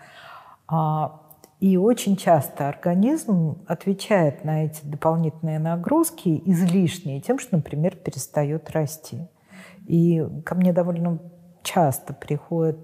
[0.68, 1.22] А,
[1.60, 9.28] и очень часто организм отвечает на эти дополнительные нагрузки излишние тем, что, например, перестает расти.
[9.88, 11.20] И ко мне довольно
[11.64, 12.78] часто приходят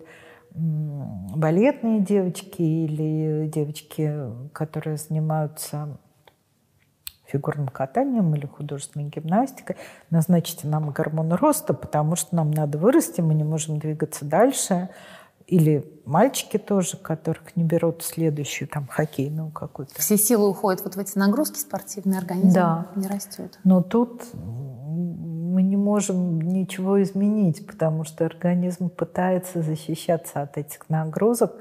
[0.53, 4.13] балетные девочки или девочки,
[4.53, 5.97] которые занимаются
[7.25, 9.77] фигурным катанием или художественной гимнастикой,
[10.09, 14.89] назначите нам гормон роста, потому что нам надо вырасти, мы не можем двигаться дальше.
[15.51, 19.93] Или мальчики тоже, которых не берут следующую, там, хоккейную какую-то.
[19.99, 22.87] Все силы уходят вот в эти нагрузки спортивные, организм да.
[22.95, 23.59] не растет.
[23.65, 31.51] Но тут мы не можем ничего изменить, потому что организм пытается защищаться от этих нагрузок.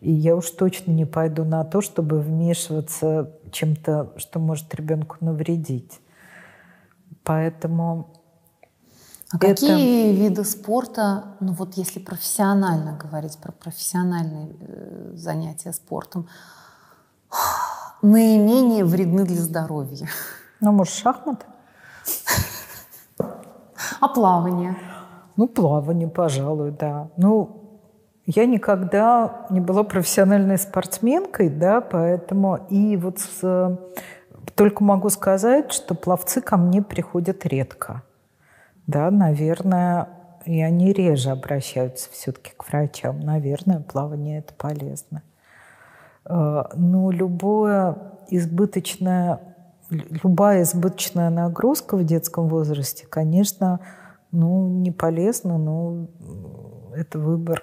[0.00, 6.00] И я уж точно не пойду на то, чтобы вмешиваться чем-то, что может ребенку навредить.
[7.24, 8.23] Поэтому...
[9.32, 9.48] А это...
[9.48, 16.28] какие виды спорта, ну вот если профессионально говорить про профессиональные э, занятия спортом,
[18.02, 20.08] наименее вредны для здоровья?
[20.60, 21.46] Ну, может, шахматы?
[24.00, 24.76] А плавание?
[25.36, 27.08] Ну, плавание, пожалуй, да.
[27.16, 27.80] Ну,
[28.26, 33.78] я никогда не была профессиональной спортсменкой, да, поэтому и вот с,
[34.54, 38.02] только могу сказать, что пловцы ко мне приходят редко.
[38.86, 40.08] Да, наверное,
[40.44, 43.20] и они реже обращаются все-таки к врачам.
[43.20, 45.22] Наверное, плавание это полезно.
[46.24, 47.96] Э, но любое
[48.28, 49.40] избыточное,
[49.90, 53.80] любая избыточная нагрузка в детском возрасте, конечно,
[54.32, 56.08] ну, не полезна, но
[56.94, 57.62] это выбор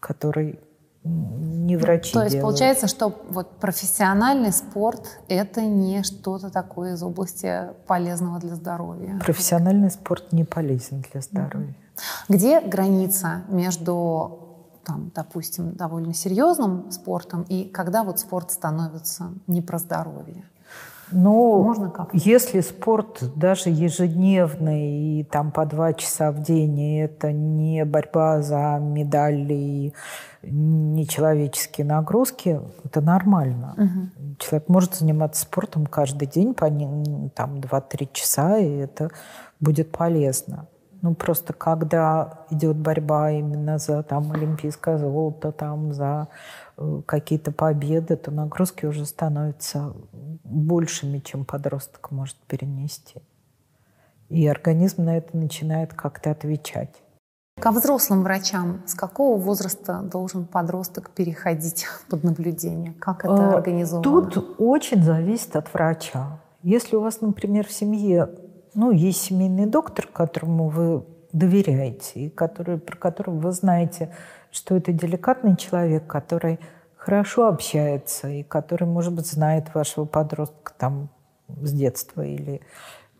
[0.00, 0.60] который
[1.06, 2.52] не врачи То есть делают.
[2.52, 9.18] получается, что вот профессиональный спорт– это не что-то такое из области полезного для здоровья.
[9.24, 11.74] Профессиональный спорт не полезен для здоровья.
[12.28, 14.40] Где граница между
[14.84, 20.44] там, допустим, довольно серьезным спортом и когда вот спорт становится не про здоровье?
[21.10, 22.10] Ну, Можно как?
[22.12, 28.42] если спорт даже ежедневный и там по два часа в день, и это не борьба
[28.42, 29.94] за медали и
[30.42, 33.74] нечеловеческие нагрузки, это нормально.
[33.76, 34.36] Угу.
[34.38, 36.66] Человек может заниматься спортом каждый день по
[37.34, 39.10] там 2-3 часа, и это
[39.60, 40.66] будет полезно.
[41.02, 46.28] Ну, просто когда идет борьба именно за там, олимпийское золото, там, за
[46.78, 49.94] Э, какие-то победы, то нагрузки уже становятся
[50.44, 53.22] большими, чем подросток может перенести.
[54.28, 57.02] И организм на это начинает как-то отвечать.
[57.58, 62.92] Ко взрослым врачам с какого возраста должен подросток переходить под наблюдение?
[62.92, 64.02] Как это э, организовано?
[64.02, 66.40] Тут очень зависит от врача.
[66.62, 68.28] Если у вас, например, в семье
[68.76, 74.14] ну, есть семейный доктор, которому вы доверяете, и который, про которого вы знаете,
[74.52, 76.60] что это деликатный человек, который
[76.96, 81.08] хорошо общается и который, может быть, знает вашего подростка там
[81.48, 82.60] с детства или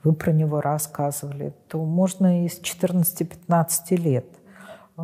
[0.05, 4.27] вы про него рассказывали, то можно и с 14-15 лет
[4.99, 5.03] э,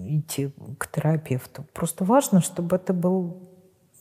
[0.00, 1.64] идти к терапевту.
[1.72, 3.48] Просто важно, чтобы это был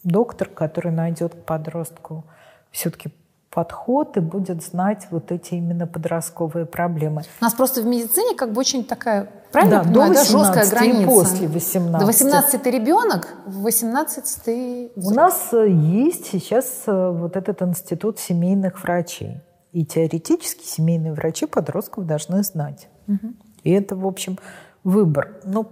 [0.04, 2.26] доктор, который найдет подростку
[2.72, 3.12] все-таки
[3.52, 7.24] подход и будет знать вот эти именно подростковые проблемы.
[7.42, 10.40] У нас просто в медицине как бы очень такая, правильно да, понимаю, до 18 да,
[10.40, 11.02] жесткая граница.
[11.02, 12.00] И после 18.
[12.00, 17.62] До 18 ты ребенок, в 18 ты У нас э, есть сейчас э, вот этот
[17.62, 19.42] институт семейных врачей.
[19.74, 22.88] И теоретически семейные врачи подростков должны знать.
[23.08, 23.34] Угу.
[23.64, 24.40] И это, в общем,
[24.84, 25.42] выбор.
[25.44, 25.70] Но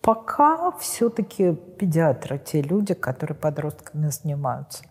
[0.00, 4.84] пока все-таки педиатры те люди, которые подростками занимаются.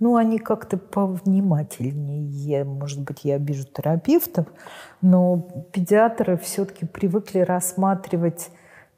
[0.00, 2.64] Ну, они как-то повнимательнее.
[2.64, 4.46] Может быть, я обижу терапевтов,
[5.02, 8.50] но педиатры все-таки привыкли рассматривать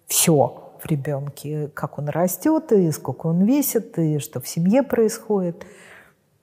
[0.06, 5.64] все в ребенке, как он растет, и сколько он весит, и что в семье происходит.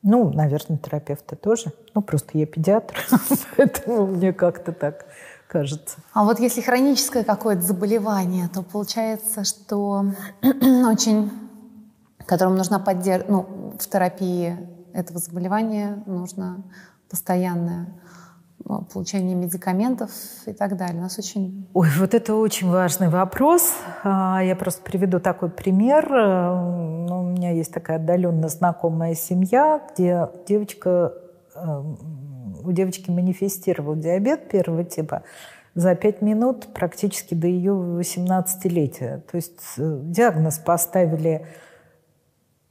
[0.01, 1.71] Ну, наверное, терапевты тоже.
[1.93, 2.95] Ну, просто я педиатр,
[3.57, 5.05] поэтому мне как-то так
[5.47, 5.99] кажется.
[6.13, 10.05] А вот если хроническое какое-то заболевание, то получается, что
[10.41, 11.31] очень,
[12.25, 14.57] которому нужна поддержка, ну, в терапии
[14.93, 16.63] этого заболевания нужно
[17.09, 17.99] постоянное
[18.65, 20.11] ну, получение медикаментов
[20.45, 20.99] и так далее.
[20.99, 21.67] У нас очень...
[21.73, 23.73] Ой, вот это очень важный вопрос.
[24.03, 26.05] А, я просто приведу такой пример.
[26.11, 31.13] Э, ну, у меня есть такая отдаленно знакомая семья, где девочка
[31.55, 31.83] э,
[32.63, 35.23] у девочки манифестировал диабет первого типа
[35.75, 39.21] за пять минут практически до ее 18-летия.
[39.21, 41.45] То есть э, диагноз поставили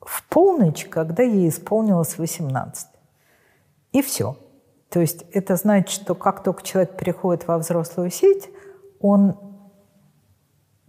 [0.09, 2.89] в полночь, когда ей исполнилось 18.
[3.93, 4.37] И все.
[4.89, 8.49] То есть это значит, что как только человек переходит во взрослую сеть,
[9.01, 9.37] он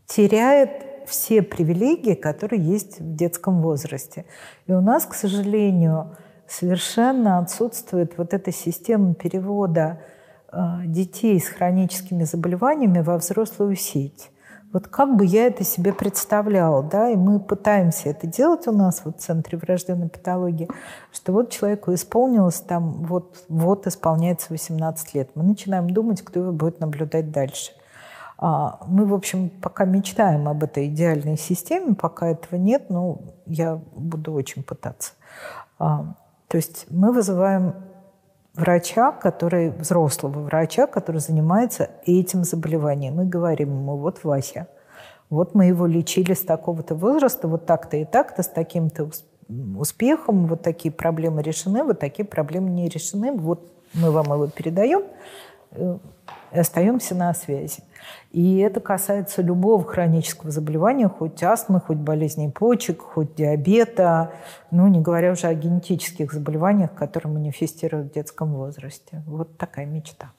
[0.08, 4.26] теряет все привилегии, которые есть в детском возрасте.
[4.68, 6.16] И у нас, к сожалению,
[6.48, 10.00] совершенно отсутствует вот эта система перевода
[10.52, 14.32] э, детей с хроническими заболеваниями во взрослую сеть.
[14.72, 19.02] Вот как бы я это себе представляла, да, и мы пытаемся это делать у нас
[19.04, 20.70] вот в Центре врожденной патологии,
[21.12, 25.32] что вот человеку исполнилось там, вот, вот исполняется 18 лет.
[25.34, 27.72] Мы начинаем думать, кто его будет наблюдать дальше.
[28.38, 33.82] А, мы, в общем, пока мечтаем об этой идеальной системе, пока этого нет, но я
[33.96, 35.14] буду очень пытаться.
[35.80, 36.14] А,
[36.48, 37.74] то есть мы вызываем
[38.60, 43.16] врача, который, взрослого врача, который занимается этим заболеванием.
[43.16, 44.68] Мы говорим ему, вот Вася,
[45.30, 49.10] вот мы его лечили с такого-то возраста, вот так-то и так-то, с таким-то
[49.78, 55.04] успехом, вот такие проблемы решены, вот такие проблемы не решены, вот мы вам его передаем,
[55.72, 55.98] э,
[56.52, 57.84] и остаемся на связи.
[58.32, 64.32] И это касается любого хронического заболевания, хоть астмы, хоть болезней почек, хоть диабета,
[64.72, 69.24] ну, не говоря уже о генетических заболеваниях, которые манифестируют в детском возрасте.
[69.26, 70.32] Вот такая мечта.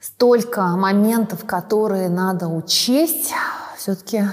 [0.00, 3.32] Столько моментов, которые надо учесть.
[3.76, 4.24] Все-таки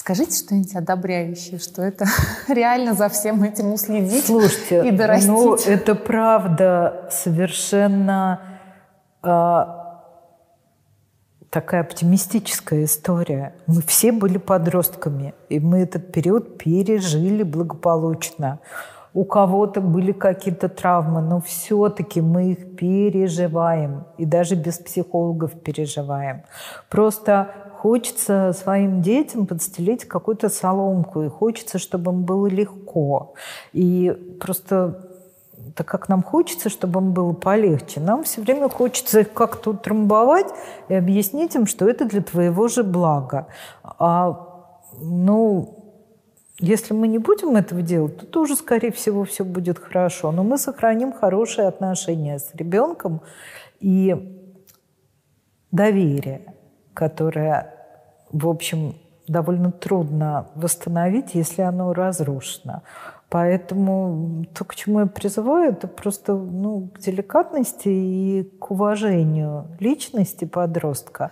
[0.00, 2.06] Скажите что-нибудь одобряющее, что это
[2.48, 5.28] реально за всем этим уследить Слушайте, и дорастить.
[5.28, 8.40] Ну, это правда совершенно
[9.22, 13.54] такая оптимистическая история.
[13.66, 18.60] Мы все были подростками, и мы этот период пережили благополучно.
[19.12, 26.42] У кого-то были какие-то травмы, но все-таки мы их переживаем, и даже без психологов переживаем.
[26.88, 27.48] Просто
[27.78, 33.34] хочется своим детям подстелить какую-то соломку, и хочется, чтобы им было легко.
[33.72, 35.09] И просто
[35.80, 40.48] так как нам хочется, чтобы им было полегче, нам все время хочется их как-то утрамбовать
[40.88, 43.46] и объяснить им, что это для твоего же блага.
[43.82, 44.68] А,
[45.00, 45.94] ну,
[46.58, 50.32] если мы не будем этого делать, то тоже, скорее всего, все будет хорошо.
[50.32, 53.22] Но мы сохраним хорошие отношения с ребенком
[53.78, 54.14] и
[55.72, 56.42] доверие,
[56.92, 57.74] которое,
[58.30, 58.96] в общем,
[59.26, 62.82] довольно трудно восстановить, если оно разрушено.
[63.30, 70.46] Поэтому то, к чему я призываю, это просто ну, к деликатности и к уважению личности
[70.46, 71.30] подростка.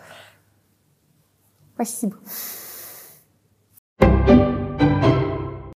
[1.74, 2.16] Спасибо.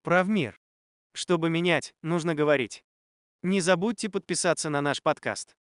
[0.02, 0.60] Правмир.
[1.14, 2.84] Чтобы менять, нужно говорить.
[3.42, 5.56] Не забудьте подписаться на наш подкаст.